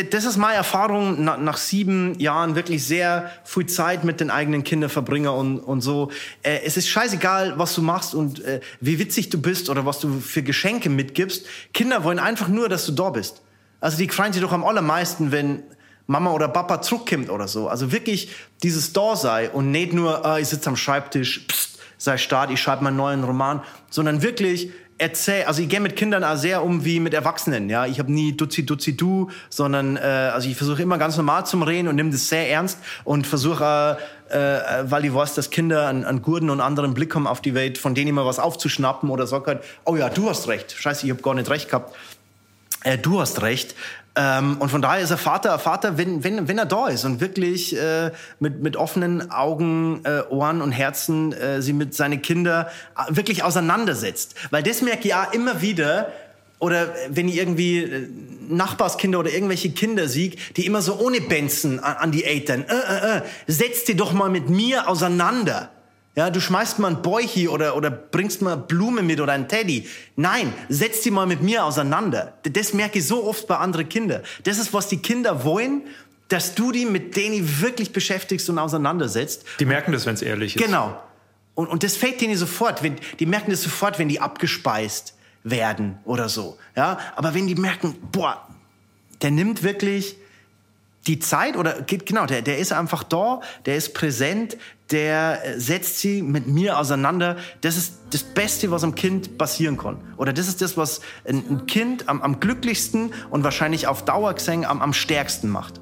das 0.03 0.25
ist 0.25 0.37
meine 0.37 0.55
Erfahrung 0.55 1.23
nach, 1.23 1.37
nach, 1.37 1.57
sieben 1.57 2.17
Jahren 2.19 2.55
wirklich 2.55 2.85
sehr 2.85 3.31
viel 3.43 3.65
Zeit 3.65 4.03
mit 4.03 4.19
den 4.19 4.29
eigenen 4.29 4.63
Kindern 4.63 4.89
verbringe 4.89 5.31
und, 5.31 5.59
und 5.59 5.81
so. 5.81 6.11
Äh, 6.43 6.59
es 6.65 6.77
ist 6.77 6.87
scheißegal, 6.89 7.57
was 7.57 7.73
du 7.75 7.81
machst 7.81 8.15
und 8.15 8.43
äh, 8.43 8.61
wie 8.79 8.99
witzig 8.99 9.29
du 9.29 9.41
bist 9.41 9.69
oder 9.69 9.85
was 9.85 9.99
du 9.99 10.19
für 10.19 10.43
Geschenke 10.43 10.89
mitgibst. 10.89 11.45
Kinder 11.73 12.03
wollen 12.03 12.19
einfach 12.19 12.47
nur, 12.47 12.69
dass 12.69 12.85
du 12.85 12.91
da 12.91 13.09
bist. 13.09 13.41
Also 13.79 13.97
die 13.97 14.09
freuen 14.09 14.33
sich 14.33 14.41
doch 14.41 14.53
am 14.53 14.63
allermeisten, 14.63 15.31
wenn 15.31 15.63
Mama 16.07 16.31
oder 16.31 16.47
Papa 16.47 16.81
zurückkommt 16.81 17.29
oder 17.29 17.47
so. 17.47 17.67
Also 17.67 17.91
wirklich 17.91 18.29
dieses 18.63 18.93
Da 18.93 19.15
sei 19.15 19.49
und 19.49 19.71
nicht 19.71 19.93
nur, 19.93 20.25
äh, 20.25 20.41
ich 20.41 20.47
sitze 20.47 20.69
am 20.69 20.77
Schreibtisch, 20.77 21.45
pst, 21.47 21.79
sei 21.97 22.17
stark, 22.17 22.51
ich 22.51 22.61
schreibe 22.61 22.83
meinen 22.83 22.97
neuen 22.97 23.23
Roman, 23.23 23.61
sondern 23.89 24.21
wirklich, 24.21 24.71
erzähl, 24.97 25.43
also 25.43 25.61
ich 25.61 25.69
gehe 25.69 25.79
mit 25.79 25.95
Kindern 25.95 26.23
auch 26.23 26.35
sehr 26.35 26.63
um 26.63 26.83
wie 26.85 26.99
mit 26.99 27.13
Erwachsenen, 27.13 27.69
ja. 27.69 27.85
Ich 27.85 27.99
habe 27.99 28.11
nie 28.11 28.35
Duzi 28.35 28.65
Duzi 28.65 28.95
Du, 28.95 29.29
sondern 29.49 29.97
äh, 29.97 29.99
also 29.99 30.49
ich 30.49 30.55
versuche 30.55 30.81
immer 30.81 30.97
ganz 30.97 31.17
normal 31.17 31.45
zu 31.45 31.57
reden 31.61 31.87
und 31.87 31.95
nehme 31.95 32.11
das 32.11 32.29
sehr 32.29 32.49
ernst 32.49 32.79
und 33.03 33.27
versuche, 33.27 33.97
äh, 34.31 34.37
äh, 34.37 34.91
weil 34.91 35.05
ich 35.05 35.13
weiß, 35.13 35.35
dass 35.35 35.49
Kinder 35.49 35.87
an, 35.87 36.03
an 36.03 36.21
Gurden 36.21 36.49
und 36.49 36.61
anderen 36.61 36.93
Blick 36.93 37.13
haben 37.15 37.27
auf 37.27 37.41
die 37.41 37.53
Welt, 37.53 37.77
von 37.77 37.95
denen 37.95 38.09
immer 38.09 38.25
was 38.25 38.39
aufzuschnappen 38.39 39.09
oder 39.09 39.27
sag 39.27 39.47
halt, 39.47 39.63
oh 39.85 39.95
ja, 39.95 40.09
du 40.09 40.29
hast 40.29 40.47
recht, 40.47 40.71
scheiße, 40.71 41.05
ich 41.05 41.11
habe 41.11 41.21
gar 41.21 41.33
nicht 41.33 41.49
recht 41.49 41.69
gehabt. 41.69 41.95
Äh, 42.83 42.97
du 42.97 43.19
hast 43.19 43.41
recht. 43.41 43.75
Ähm, 44.17 44.57
und 44.57 44.69
von 44.69 44.81
daher 44.81 45.03
ist 45.03 45.11
er 45.11 45.17
Vater, 45.17 45.59
Vater, 45.59 45.97
wenn, 45.97 46.23
wenn, 46.23 46.47
wenn 46.47 46.57
er 46.57 46.65
da 46.65 46.87
ist 46.87 47.05
und 47.05 47.21
wirklich 47.21 47.77
äh, 47.77 48.11
mit, 48.39 48.63
mit 48.63 48.75
offenen 48.75 49.29
Augen, 49.29 50.01
äh, 50.05 50.23
Ohren 50.29 50.61
und 50.63 50.71
Herzen 50.71 51.33
äh, 51.33 51.61
sie 51.61 51.73
mit 51.73 51.93
seinen 51.93 52.23
Kindern 52.23 52.65
äh, 52.97 53.15
wirklich 53.15 53.43
auseinandersetzt. 53.43 54.33
Weil 54.49 54.63
das 54.63 54.81
merke 54.81 55.01
ich 55.01 55.09
ja 55.09 55.23
immer 55.23 55.61
wieder, 55.61 56.11
oder 56.57 56.95
wenn 57.09 57.29
ich 57.29 57.37
irgendwie 57.37 57.83
äh, 57.83 58.07
Nachbarskinder 58.49 59.19
oder 59.19 59.31
irgendwelche 59.31 59.69
Kinder 59.69 60.07
sehe, 60.07 60.31
die 60.55 60.65
immer 60.65 60.81
so 60.81 60.97
ohne 60.99 61.21
Benzen 61.21 61.79
an, 61.79 61.97
an 61.97 62.11
die 62.11 62.23
Eltern, 62.23 62.65
äh, 62.67 62.73
äh, 62.73 63.17
äh, 63.17 63.21
setzt 63.45 63.87
die 63.87 63.95
doch 63.95 64.13
mal 64.13 64.29
mit 64.29 64.49
mir 64.49 64.89
auseinander. 64.89 65.69
Ja, 66.17 66.31
du 66.31 66.41
schmeißt 66.41 66.79
mal 66.79 66.95
ein 66.95 67.03
Bäuchi 67.03 67.47
oder, 67.47 67.75
oder 67.75 67.91
bringst 67.91 68.41
mal 68.41 68.57
Blume 68.57 69.03
mit 69.03 69.21
oder 69.21 69.33
ein 69.33 69.47
Teddy. 69.47 69.87
Nein, 70.15 70.51
setz 70.67 71.01
die 71.01 71.11
mal 71.11 71.27
mit 71.27 71.43
mir 71.43 71.63
auseinander. 71.63 72.33
Das 72.41 72.73
merke 72.73 72.97
ich 72.97 73.05
so 73.05 73.23
oft 73.23 73.45
bei 73.45 73.55
anderen 73.55 73.87
Kindern. 73.87 74.23
Das 74.43 74.57
ist, 74.57 74.73
was 74.73 74.87
die 74.87 74.97
Kinder 74.97 75.43
wollen, 75.43 75.83
dass 76.27 76.55
du 76.55 76.71
die 76.71 76.87
mit 76.87 77.15
denen 77.15 77.61
wirklich 77.61 77.93
beschäftigst 77.93 78.49
und 78.49 78.57
auseinandersetzt. 78.57 79.45
Die 79.59 79.65
merken 79.65 79.91
das, 79.91 80.07
wenn 80.07 80.15
es 80.15 80.23
ehrlich 80.23 80.55
ist. 80.55 80.65
Genau. 80.65 80.99
Und, 81.53 81.67
und 81.67 81.83
das 81.83 81.95
fällt 81.95 82.19
denen 82.19 82.35
sofort. 82.35 82.81
Wenn, 82.81 82.95
die 83.19 83.27
merken 83.27 83.51
das 83.51 83.61
sofort, 83.61 83.99
wenn 83.99 84.09
die 84.09 84.19
abgespeist 84.19 85.13
werden 85.43 85.99
oder 86.03 86.29
so. 86.29 86.57
Ja, 86.75 86.97
aber 87.15 87.35
wenn 87.35 87.45
die 87.45 87.53
merken, 87.53 87.95
boah, 88.11 88.47
der 89.21 89.29
nimmt 89.29 89.61
wirklich 89.61 90.15
die 91.05 91.19
Zeit 91.19 91.55
oder 91.55 91.81
genau, 91.83 92.25
der, 92.25 92.41
der 92.41 92.57
ist 92.57 92.73
einfach 92.73 93.03
da, 93.03 93.41
der 93.65 93.77
ist 93.77 93.93
präsent, 93.93 94.57
der 94.91 95.45
äh, 95.45 95.59
setzt 95.59 95.99
sie 95.99 96.21
mit 96.21 96.47
mir 96.47 96.77
auseinander. 96.77 97.37
Das 97.61 97.77
ist 97.77 97.99
das 98.11 98.23
Beste, 98.23 98.71
was 98.71 98.83
am 98.83 98.95
Kind 98.95 99.37
passieren 99.37 99.77
kann. 99.77 99.97
Oder 100.17 100.33
das 100.33 100.47
ist 100.47 100.61
das, 100.61 100.77
was 100.77 101.01
ein 101.27 101.65
Kind 101.67 102.07
am, 102.07 102.21
am 102.21 102.39
glücklichsten 102.39 103.13
und 103.29 103.43
wahrscheinlich 103.43 103.87
auf 103.87 104.05
Dauer 104.05 104.33
gesehen 104.33 104.65
am, 104.65 104.81
am 104.81 104.93
stärksten 104.93 105.49
macht. 105.49 105.81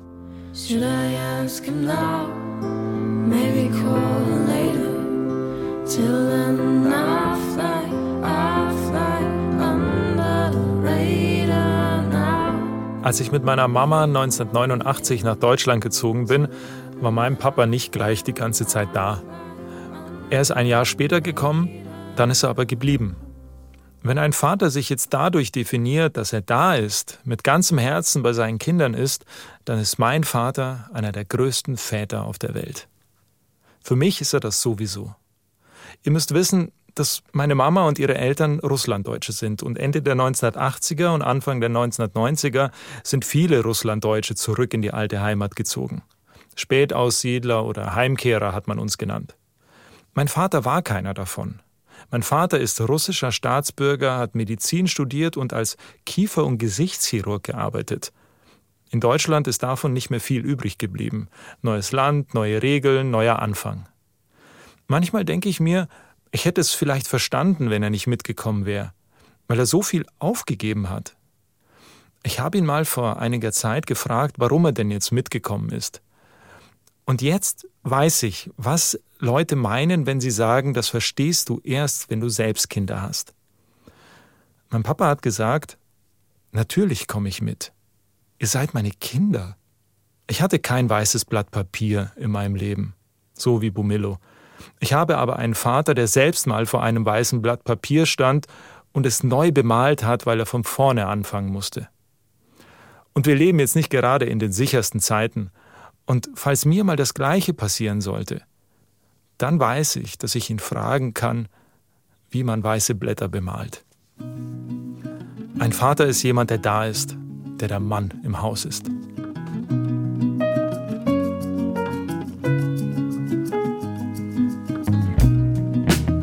Als 13.05 13.19
ich 13.19 13.31
mit 13.31 13.43
meiner 13.43 13.67
Mama 13.67 14.05
1989 14.05 15.23
nach 15.23 15.35
Deutschland 15.35 15.83
gezogen 15.83 16.25
bin, 16.25 16.47
war 17.05 17.11
mein 17.11 17.37
Papa 17.37 17.67
nicht 17.67 17.91
gleich 17.91 18.23
die 18.23 18.33
ganze 18.33 18.65
Zeit 18.65 18.89
da. 18.93 19.21
Er 20.31 20.41
ist 20.41 20.49
ein 20.49 20.65
Jahr 20.65 20.85
später 20.85 21.21
gekommen, 21.21 21.69
dann 22.15 22.31
ist 22.31 22.41
er 22.41 22.49
aber 22.49 22.65
geblieben. 22.65 23.15
Wenn 24.01 24.17
ein 24.17 24.33
Vater 24.33 24.71
sich 24.71 24.89
jetzt 24.89 25.13
dadurch 25.13 25.51
definiert, 25.51 26.17
dass 26.17 26.33
er 26.33 26.41
da 26.41 26.73
ist, 26.73 27.19
mit 27.23 27.43
ganzem 27.43 27.77
Herzen 27.77 28.23
bei 28.23 28.33
seinen 28.33 28.57
Kindern 28.57 28.95
ist, 28.95 29.23
dann 29.65 29.77
ist 29.77 29.99
mein 29.99 30.23
Vater 30.23 30.89
einer 30.93 31.11
der 31.11 31.25
größten 31.25 31.77
Väter 31.77 32.25
auf 32.25 32.39
der 32.39 32.55
Welt. 32.55 32.87
Für 33.83 33.95
mich 33.95 34.19
ist 34.19 34.33
er 34.33 34.39
das 34.39 34.63
sowieso. 34.63 35.13
Ihr 36.01 36.11
müsst 36.11 36.33
wissen, 36.33 36.71
dass 36.95 37.21
meine 37.33 37.53
Mama 37.53 37.87
und 37.87 37.99
ihre 37.99 38.15
Eltern 38.15 38.59
Russlanddeutsche 38.61 39.31
sind 39.31 39.61
und 39.61 39.77
Ende 39.77 40.01
der 40.01 40.15
1980er 40.15 41.13
und 41.13 41.21
Anfang 41.21 41.61
der 41.61 41.69
1990er 41.69 42.71
sind 43.03 43.25
viele 43.25 43.61
Russlanddeutsche 43.61 44.33
zurück 44.33 44.73
in 44.73 44.81
die 44.81 44.91
alte 44.91 45.21
Heimat 45.21 45.55
gezogen. 45.55 46.01
Spätaussiedler 46.55 47.65
oder 47.65 47.95
Heimkehrer 47.95 48.53
hat 48.53 48.67
man 48.67 48.79
uns 48.79 48.97
genannt. 48.97 49.35
Mein 50.13 50.27
Vater 50.27 50.65
war 50.65 50.81
keiner 50.81 51.13
davon. 51.13 51.61
Mein 52.11 52.23
Vater 52.23 52.59
ist 52.59 52.79
russischer 52.81 53.31
Staatsbürger, 53.31 54.17
hat 54.17 54.35
Medizin 54.35 54.87
studiert 54.87 55.37
und 55.37 55.53
als 55.53 55.77
Kiefer- 56.05 56.45
und 56.45 56.57
Gesichtschirurg 56.57 57.43
gearbeitet. 57.43 58.13
In 58.91 58.99
Deutschland 59.01 59.47
ist 59.47 59.63
davon 59.63 59.93
nicht 59.93 60.09
mehr 60.09 60.21
viel 60.21 60.45
übrig 60.45 60.77
geblieben. 60.77 61.27
Neues 61.61 61.91
Land, 61.91 62.33
neue 62.33 62.61
Regeln, 62.61 63.11
neuer 63.11 63.39
Anfang. 63.39 63.89
Manchmal 64.87 65.25
denke 65.25 65.49
ich 65.49 65.59
mir, 65.59 65.87
ich 66.31 66.45
hätte 66.45 66.61
es 66.61 66.71
vielleicht 66.71 67.07
verstanden, 67.07 67.69
wenn 67.69 67.83
er 67.83 67.89
nicht 67.89 68.07
mitgekommen 68.07 68.65
wäre, 68.65 68.93
weil 69.47 69.59
er 69.59 69.65
so 69.65 69.81
viel 69.81 70.05
aufgegeben 70.19 70.89
hat. 70.89 71.15
Ich 72.23 72.39
habe 72.39 72.57
ihn 72.57 72.65
mal 72.65 72.85
vor 72.85 73.19
einiger 73.19 73.51
Zeit 73.51 73.87
gefragt, 73.87 74.35
warum 74.37 74.65
er 74.65 74.71
denn 74.71 74.91
jetzt 74.91 75.11
mitgekommen 75.11 75.69
ist. 75.69 76.01
Und 77.05 77.21
jetzt 77.21 77.67
weiß 77.83 78.23
ich, 78.23 78.49
was 78.57 78.99
Leute 79.19 79.55
meinen, 79.55 80.05
wenn 80.05 80.19
sie 80.19 80.31
sagen, 80.31 80.73
das 80.73 80.89
verstehst 80.89 81.49
du 81.49 81.61
erst, 81.63 82.09
wenn 82.09 82.19
du 82.19 82.29
selbst 82.29 82.69
Kinder 82.69 83.01
hast. 83.01 83.33
Mein 84.69 84.83
Papa 84.83 85.07
hat 85.07 85.21
gesagt, 85.21 85.77
natürlich 86.51 87.07
komme 87.07 87.29
ich 87.29 87.41
mit. 87.41 87.71
Ihr 88.39 88.47
seid 88.47 88.73
meine 88.73 88.91
Kinder. 88.91 89.55
Ich 90.27 90.41
hatte 90.41 90.59
kein 90.59 90.89
weißes 90.89 91.25
Blatt 91.25 91.51
Papier 91.51 92.11
in 92.15 92.31
meinem 92.31 92.55
Leben, 92.55 92.95
so 93.33 93.61
wie 93.61 93.69
Bumillo. 93.69 94.17
Ich 94.79 94.93
habe 94.93 95.17
aber 95.17 95.37
einen 95.37 95.55
Vater, 95.55 95.93
der 95.93 96.07
selbst 96.07 96.47
mal 96.47 96.65
vor 96.65 96.81
einem 96.81 97.05
weißen 97.05 97.41
Blatt 97.41 97.63
Papier 97.63 98.05
stand 98.05 98.47
und 98.91 99.05
es 99.05 99.23
neu 99.23 99.51
bemalt 99.51 100.03
hat, 100.03 100.25
weil 100.25 100.39
er 100.39 100.45
von 100.45 100.63
vorne 100.63 101.07
anfangen 101.07 101.51
musste. 101.51 101.87
Und 103.13 103.27
wir 103.27 103.35
leben 103.35 103.59
jetzt 103.59 103.75
nicht 103.75 103.89
gerade 103.89 104.25
in 104.25 104.39
den 104.39 104.51
sichersten 104.51 104.99
Zeiten, 104.99 105.51
und 106.05 106.29
falls 106.35 106.65
mir 106.65 106.83
mal 106.83 106.95
das 106.95 107.13
Gleiche 107.13 107.53
passieren 107.53 108.01
sollte, 108.01 108.41
dann 109.37 109.59
weiß 109.59 109.97
ich, 109.97 110.17
dass 110.17 110.35
ich 110.35 110.49
ihn 110.49 110.59
fragen 110.59 111.13
kann, 111.13 111.47
wie 112.29 112.43
man 112.43 112.63
weiße 112.63 112.95
Blätter 112.95 113.27
bemalt. 113.27 113.83
Ein 115.59 115.71
Vater 115.71 116.05
ist 116.05 116.23
jemand, 116.23 116.49
der 116.49 116.57
da 116.57 116.85
ist, 116.85 117.17
der 117.59 117.67
der 117.67 117.79
Mann 117.79 118.13
im 118.23 118.41
Haus 118.41 118.65
ist. 118.65 118.89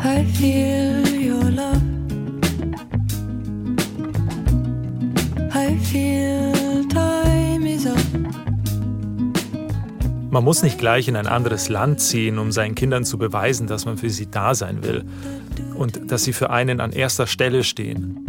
I 0.04 0.24
feel 0.34 0.81
Man 10.32 10.44
muss 10.44 10.62
nicht 10.62 10.78
gleich 10.78 11.08
in 11.08 11.16
ein 11.16 11.26
anderes 11.26 11.68
Land 11.68 12.00
ziehen, 12.00 12.38
um 12.38 12.52
seinen 12.52 12.74
Kindern 12.74 13.04
zu 13.04 13.18
beweisen, 13.18 13.66
dass 13.66 13.84
man 13.84 13.98
für 13.98 14.08
sie 14.08 14.30
da 14.30 14.54
sein 14.54 14.82
will 14.82 15.04
und 15.74 16.10
dass 16.10 16.24
sie 16.24 16.32
für 16.32 16.48
einen 16.48 16.80
an 16.80 16.92
erster 16.92 17.26
Stelle 17.26 17.62
stehen. 17.62 18.24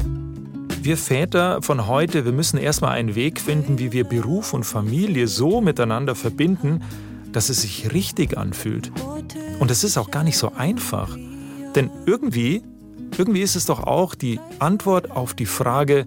Wir 0.81 0.97
Väter 0.97 1.61
von 1.61 1.87
heute, 1.87 2.25
wir 2.25 2.33
müssen 2.33 2.57
erstmal 2.57 2.91
einen 2.91 3.15
Weg 3.15 3.39
finden, 3.39 3.79
wie 3.79 3.93
wir 3.93 4.03
Beruf 4.03 4.53
und 4.53 4.65
Familie 4.65 5.29
so 5.29 5.61
miteinander 5.61 6.13
verbinden, 6.13 6.81
dass 7.31 7.47
es 7.47 7.61
sich 7.61 7.93
richtig 7.93 8.37
anfühlt. 8.37 8.91
Und 9.59 9.71
es 9.71 9.85
ist 9.85 9.97
auch 9.97 10.11
gar 10.11 10.25
nicht 10.25 10.37
so 10.37 10.51
einfach. 10.57 11.17
Denn 11.73 11.89
irgendwie, 12.05 12.63
irgendwie 13.17 13.43
ist 13.43 13.55
es 13.55 13.65
doch 13.65 13.81
auch 13.81 14.13
die 14.13 14.41
Antwort 14.59 15.09
auf 15.09 15.33
die 15.35 15.45
Frage, 15.45 16.05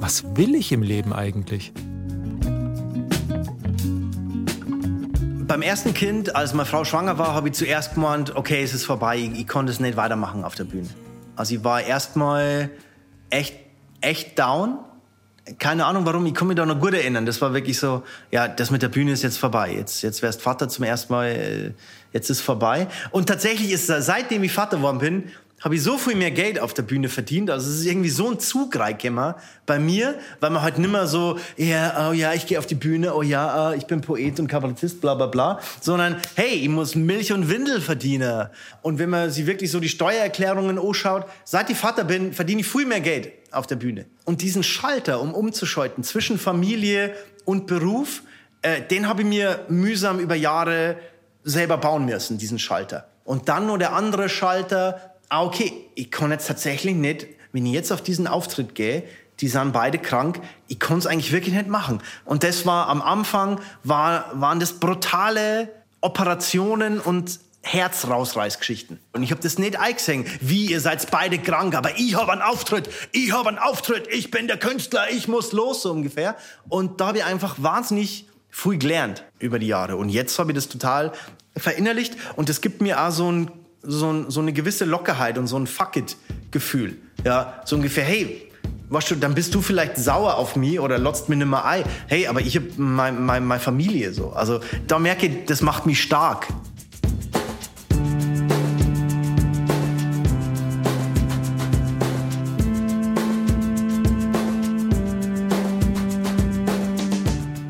was 0.00 0.24
will 0.36 0.54
ich 0.54 0.72
im 0.72 0.80
Leben 0.80 1.12
eigentlich? 1.12 1.74
Beim 5.52 5.60
ersten 5.60 5.92
Kind, 5.92 6.34
als 6.34 6.54
meine 6.54 6.64
Frau 6.64 6.82
schwanger 6.82 7.18
war, 7.18 7.34
habe 7.34 7.48
ich 7.48 7.54
zuerst 7.54 7.92
gemeint, 7.92 8.34
okay, 8.34 8.62
es 8.62 8.72
ist 8.72 8.86
vorbei, 8.86 9.18
ich, 9.18 9.38
ich 9.38 9.46
konnte 9.46 9.70
es 9.70 9.80
nicht 9.80 9.98
weitermachen 9.98 10.44
auf 10.44 10.54
der 10.54 10.64
Bühne. 10.64 10.88
Also 11.36 11.56
ich 11.56 11.62
war 11.62 11.82
erstmal 11.82 12.70
echt, 13.28 13.54
echt 14.00 14.38
down. 14.38 14.78
Keine 15.58 15.84
Ahnung 15.84 16.06
warum, 16.06 16.24
ich 16.24 16.32
kann 16.32 16.48
mich 16.48 16.56
da 16.56 16.64
noch 16.64 16.80
gut 16.80 16.94
erinnern. 16.94 17.26
Das 17.26 17.42
war 17.42 17.52
wirklich 17.52 17.78
so, 17.78 18.02
ja, 18.30 18.48
das 18.48 18.70
mit 18.70 18.80
der 18.80 18.88
Bühne 18.88 19.12
ist 19.12 19.22
jetzt 19.22 19.36
vorbei. 19.36 19.74
Jetzt, 19.76 20.00
jetzt 20.00 20.22
wärst 20.22 20.40
Vater 20.40 20.70
zum 20.70 20.86
ersten 20.86 21.12
Mal, 21.12 21.26
äh, 21.26 21.72
jetzt 22.14 22.30
ist 22.30 22.40
vorbei. 22.40 22.88
Und 23.10 23.26
tatsächlich 23.26 23.72
ist, 23.72 23.88
seitdem 23.88 24.44
ich 24.44 24.52
Vater 24.52 24.78
geworden 24.78 25.00
bin, 25.00 25.24
habe 25.62 25.76
ich 25.76 25.82
so 25.82 25.96
viel 25.96 26.16
mehr 26.16 26.32
Geld 26.32 26.58
auf 26.58 26.74
der 26.74 26.82
Bühne 26.82 27.08
verdient. 27.08 27.50
Also 27.50 27.70
es 27.70 27.78
ist 27.78 27.86
irgendwie 27.86 28.10
so 28.10 28.30
ein 28.30 28.38
Zug 28.40 28.76
reingekommen 28.78 29.34
bei 29.64 29.78
mir, 29.78 30.16
weil 30.40 30.50
man 30.50 30.62
halt 30.62 30.78
nimmer 30.78 31.06
so, 31.06 31.38
ja, 31.56 32.10
oh 32.10 32.12
ja, 32.12 32.32
ich 32.34 32.46
gehe 32.46 32.58
auf 32.58 32.66
die 32.66 32.74
Bühne, 32.74 33.14
oh 33.14 33.22
ja, 33.22 33.46
ah, 33.48 33.74
ich 33.74 33.86
bin 33.86 34.00
Poet 34.00 34.40
und 34.40 34.48
Kabarettist, 34.48 35.00
bla 35.00 35.14
bla 35.14 35.26
bla, 35.26 35.60
sondern 35.80 36.16
hey, 36.34 36.54
ich 36.54 36.68
muss 36.68 36.94
Milch 36.94 37.32
und 37.32 37.48
Windel 37.48 37.80
verdienen. 37.80 38.48
Und 38.82 38.98
wenn 38.98 39.10
man 39.10 39.30
sich 39.30 39.46
wirklich 39.46 39.70
so 39.70 39.78
die 39.78 39.88
Steuererklärungen 39.88 40.78
anschaut, 40.78 41.26
seit 41.44 41.70
ich 41.70 41.76
Vater 41.76 42.04
bin, 42.04 42.32
verdiene 42.32 42.62
ich 42.62 42.66
viel 42.66 42.86
mehr 42.86 43.00
Geld 43.00 43.32
auf 43.52 43.66
der 43.66 43.76
Bühne. 43.76 44.06
Und 44.24 44.42
diesen 44.42 44.64
Schalter, 44.64 45.20
um 45.20 45.32
umzuschalten 45.32 46.02
zwischen 46.02 46.38
Familie 46.38 47.14
und 47.44 47.66
Beruf, 47.66 48.22
äh, 48.62 48.82
den 48.82 49.08
habe 49.08 49.22
ich 49.22 49.28
mir 49.28 49.64
mühsam 49.68 50.18
über 50.18 50.34
Jahre 50.34 50.96
selber 51.44 51.76
bauen 51.76 52.04
müssen, 52.04 52.38
diesen 52.38 52.58
Schalter. 52.58 53.08
Und 53.24 53.48
dann 53.48 53.66
nur 53.66 53.78
der 53.78 53.92
andere 53.92 54.28
Schalter, 54.28 55.11
ah, 55.32 55.44
okay, 55.44 55.72
ich 55.94 56.10
kann 56.10 56.30
jetzt 56.30 56.46
tatsächlich 56.46 56.94
nicht, 56.94 57.26
wenn 57.52 57.64
ich 57.64 57.72
jetzt 57.72 57.90
auf 57.90 58.02
diesen 58.02 58.26
Auftritt 58.26 58.74
gehe, 58.74 59.02
die 59.40 59.48
sind 59.48 59.72
beide 59.72 59.98
krank, 59.98 60.40
ich 60.68 60.78
kann 60.78 60.98
es 60.98 61.06
eigentlich 61.06 61.32
wirklich 61.32 61.54
nicht 61.54 61.68
machen. 61.68 62.02
Und 62.26 62.44
das 62.44 62.66
war 62.66 62.88
am 62.88 63.00
Anfang, 63.00 63.58
war, 63.82 64.30
waren 64.34 64.60
das 64.60 64.74
brutale 64.74 65.70
Operationen 66.02 67.00
und 67.00 67.40
Herzrausreißgeschichten. 67.62 68.98
Und 69.12 69.22
ich 69.22 69.30
habe 69.30 69.40
das 69.40 69.58
nicht 69.58 69.78
eingesehen, 69.78 70.26
wie 70.40 70.66
ihr 70.66 70.80
seid 70.80 71.10
beide 71.10 71.38
krank, 71.38 71.74
aber 71.74 71.98
ich 71.98 72.14
habe 72.14 72.32
einen 72.32 72.42
Auftritt, 72.42 72.90
ich 73.12 73.32
habe 73.32 73.48
einen 73.48 73.58
Auftritt, 73.58 74.08
ich 74.12 74.30
bin 74.30 74.48
der 74.48 74.58
Künstler, 74.58 75.10
ich 75.10 75.28
muss 75.28 75.52
los, 75.52 75.82
so 75.82 75.92
ungefähr. 75.92 76.36
Und 76.68 77.00
da 77.00 77.06
habe 77.08 77.18
ich 77.18 77.24
einfach 77.24 77.56
wahnsinnig 77.58 78.26
viel 78.50 78.76
gelernt 78.76 79.24
über 79.38 79.58
die 79.58 79.68
Jahre. 79.68 79.96
Und 79.96 80.10
jetzt 80.10 80.38
habe 80.38 80.50
ich 80.50 80.56
das 80.56 80.68
total 80.68 81.12
verinnerlicht 81.56 82.16
und 82.36 82.48
das 82.48 82.60
gibt 82.60 82.82
mir 82.82 83.00
auch 83.00 83.10
so 83.10 83.30
ein 83.30 83.50
so, 83.82 84.30
so 84.30 84.40
eine 84.40 84.52
gewisse 84.52 84.84
Lockerheit 84.84 85.38
und 85.38 85.46
so 85.46 85.56
ein 85.56 85.66
Fuck 85.66 85.96
it-Gefühl. 85.96 86.96
Ja, 87.24 87.60
so 87.64 87.76
ungefähr, 87.76 88.04
hey, 88.04 88.48
weißt 88.88 89.10
du, 89.10 89.14
dann 89.16 89.34
bist 89.34 89.54
du 89.54 89.60
vielleicht 89.60 89.96
sauer 89.96 90.36
auf 90.36 90.56
mich 90.56 90.78
oder 90.78 90.98
lotzt 90.98 91.28
mir 91.28 91.36
nimmer 91.36 91.64
Ei. 91.64 91.84
Hey, 92.06 92.26
aber 92.26 92.40
ich 92.40 92.56
hab 92.56 92.64
meine 92.76 93.18
mein, 93.18 93.44
mein 93.44 93.60
Familie 93.60 94.12
so. 94.12 94.30
Also 94.30 94.60
da 94.86 94.98
merke 94.98 95.26
ich, 95.26 95.44
das 95.46 95.62
macht 95.62 95.86
mich 95.86 96.02
stark. 96.02 96.46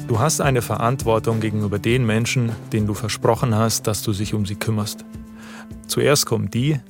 Du 0.09 0.20
hast 0.20 0.42
eine 0.42 0.61
Verantwortung 0.61 1.40
gegenüber 1.40 1.79
den 1.79 2.05
Menschen, 2.05 2.53
denen 2.70 2.87
du 2.87 2.92
versprochen 2.94 3.55
hast, 3.55 3.87
dass 3.87 4.03
du 4.03 4.12
dich 4.12 4.35
um 4.35 4.44
sie 4.44 4.57
kümmerst. 4.57 5.05
Zuerst 5.92 6.24
kommen 6.24 6.48
die, 6.48 6.81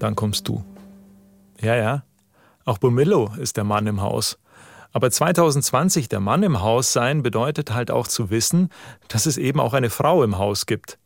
dann 0.00 0.16
kommst 0.16 0.48
du. 0.48 0.64
Ja, 1.60 1.76
ja. 1.76 2.02
Auch 2.64 2.78
Bumillo 2.78 3.30
ist 3.38 3.56
der 3.56 3.62
Mann 3.62 3.86
im 3.86 4.00
Haus. 4.00 4.40
Aber 4.90 5.08
2020 5.08 6.08
der 6.08 6.18
Mann 6.18 6.42
im 6.42 6.60
Haus 6.60 6.92
sein 6.92 7.22
bedeutet 7.22 7.72
halt 7.72 7.92
auch 7.92 8.08
zu 8.08 8.30
wissen, 8.30 8.70
dass 9.06 9.26
es 9.26 9.38
eben 9.38 9.60
auch 9.60 9.72
eine 9.72 9.88
Frau 9.88 10.24
im 10.24 10.36
Haus 10.36 10.66
gibt. 10.66 10.98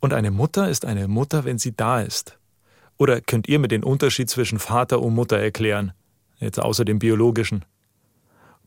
Und 0.00 0.12
eine 0.12 0.32
Mutter 0.32 0.68
ist 0.68 0.84
eine 0.86 1.06
Mutter, 1.06 1.44
wenn 1.44 1.58
sie 1.58 1.76
da 1.76 2.00
ist. 2.00 2.36
Oder 2.98 3.20
könnt 3.20 3.46
ihr 3.46 3.60
mir 3.60 3.68
den 3.68 3.84
Unterschied 3.84 4.28
zwischen 4.28 4.58
Vater 4.58 5.00
und 5.00 5.14
Mutter 5.14 5.38
erklären? 5.38 5.92
Jetzt 6.40 6.58
außer 6.58 6.84
dem 6.84 6.98
biologischen. 6.98 7.64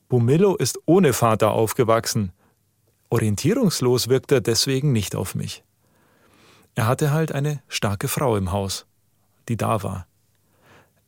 Bumillo 0.08 0.56
ist 0.56 0.80
ohne 0.86 1.12
Vater 1.12 1.52
aufgewachsen. 1.52 2.32
Orientierungslos 3.10 4.08
wirkt 4.08 4.32
er 4.32 4.40
deswegen 4.40 4.94
nicht 4.94 5.18
auf 5.18 5.36
mich. 5.36 5.66
Er 6.76 6.88
hatte 6.88 7.12
halt 7.12 7.32
eine 7.32 7.62
starke 7.68 8.08
Frau 8.08 8.36
im 8.36 8.52
Haus, 8.52 8.86
die 9.48 9.58
da 9.58 9.84
war. 9.84 10.08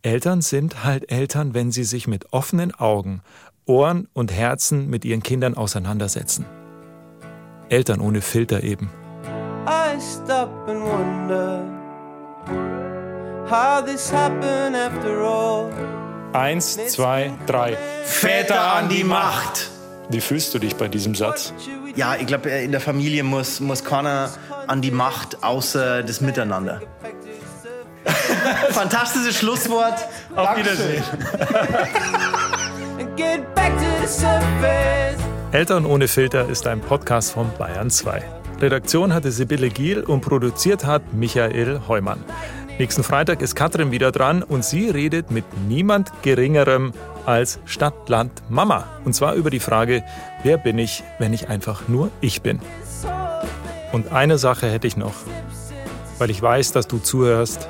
Eltern 0.04 0.42
sind 0.42 0.84
halt 0.84 1.12
Eltern, 1.12 1.56
wenn 1.56 1.72
sie 1.72 1.84
sich 1.84 2.08
mit 2.08 2.32
offenen 2.32 2.74
Augen, 2.76 3.24
Ohren 3.66 4.08
und 4.14 4.32
Herzen 4.32 4.88
mit 4.88 5.04
ihren 5.04 5.24
Kindern 5.24 5.56
auseinandersetzen. 5.56 6.46
Eltern 7.70 8.00
ohne 8.00 8.22
Filter 8.22 8.64
eben. 8.64 8.92
I 9.68 10.00
stop 10.00 10.50
and 10.68 10.82
wonder 10.84 11.64
how 13.50 13.84
this 13.84 14.14
happened 14.14 14.76
after 14.76 15.22
all. 15.22 15.72
Eins, 16.34 16.78
zwei, 16.88 17.34
drei. 17.48 17.76
Väter 18.04 18.74
an 18.76 18.90
die 18.90 19.04
Macht. 19.04 19.72
Wie 20.10 20.22
fühlst 20.22 20.54
du 20.54 20.60
dich 20.60 20.76
bei 20.76 20.88
diesem 20.88 21.16
Satz? 21.16 21.54
Ja, 21.96 22.16
ich 22.16 22.28
glaube, 22.28 22.50
in 22.50 22.72
der 22.72 22.82
Familie 22.82 23.24
muss, 23.24 23.60
muss 23.60 23.84
keiner 23.84 24.30
an 24.68 24.82
die 24.82 24.92
Macht 24.92 25.44
außer 25.44 26.04
das 26.04 26.22
Miteinander. 26.22 26.82
Fantastisches 28.72 29.38
Schlusswort. 29.38 29.96
Auf. 30.36 30.58
Wiedersehen. 30.58 31.04
Eltern 35.52 35.86
ohne 35.86 36.08
Filter 36.10 36.50
ist 36.50 36.68
ein 36.68 36.82
Podcast 36.82 37.32
von 37.32 37.50
Bayern 37.58 37.90
2. 37.90 38.22
Redaktion 38.60 39.14
hatte 39.14 39.32
Sibylle 39.32 39.70
Giel 39.70 40.02
und 40.02 40.22
produziert 40.22 40.86
hat 40.86 41.14
Michael 41.14 41.82
Heumann. 41.88 42.24
Nächsten 42.78 43.04
Freitag 43.04 43.42
ist 43.42 43.56
Katrin 43.56 43.92
wieder 43.92 44.12
dran 44.12 44.44
und 44.44 44.66
sie 44.66 44.90
redet 44.90 45.32
mit 45.32 45.46
niemand 45.70 46.12
Geringerem 46.24 46.92
als 47.26 47.58
Stadtland 47.64 48.44
Mama. 48.50 48.86
Und 49.06 49.14
zwar 49.14 49.36
über 49.36 49.50
die 49.50 49.62
Frage, 49.62 50.04
wer 50.44 50.58
bin 50.58 50.78
ich, 50.78 51.02
wenn 51.18 51.32
ich 51.32 51.48
einfach 51.48 51.88
nur 51.88 52.12
ich 52.20 52.42
bin? 52.42 52.60
Und 53.94 54.12
eine 54.12 54.38
Sache 54.38 54.70
hätte 54.70 54.88
ich 54.88 54.98
noch, 54.98 55.16
weil 56.18 56.30
ich 56.30 56.42
weiß, 56.42 56.74
dass 56.74 56.86
du 56.86 56.98
zuhörst. 56.98 57.70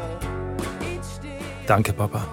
Danke, 1.67 1.93
Papa. 1.93 2.25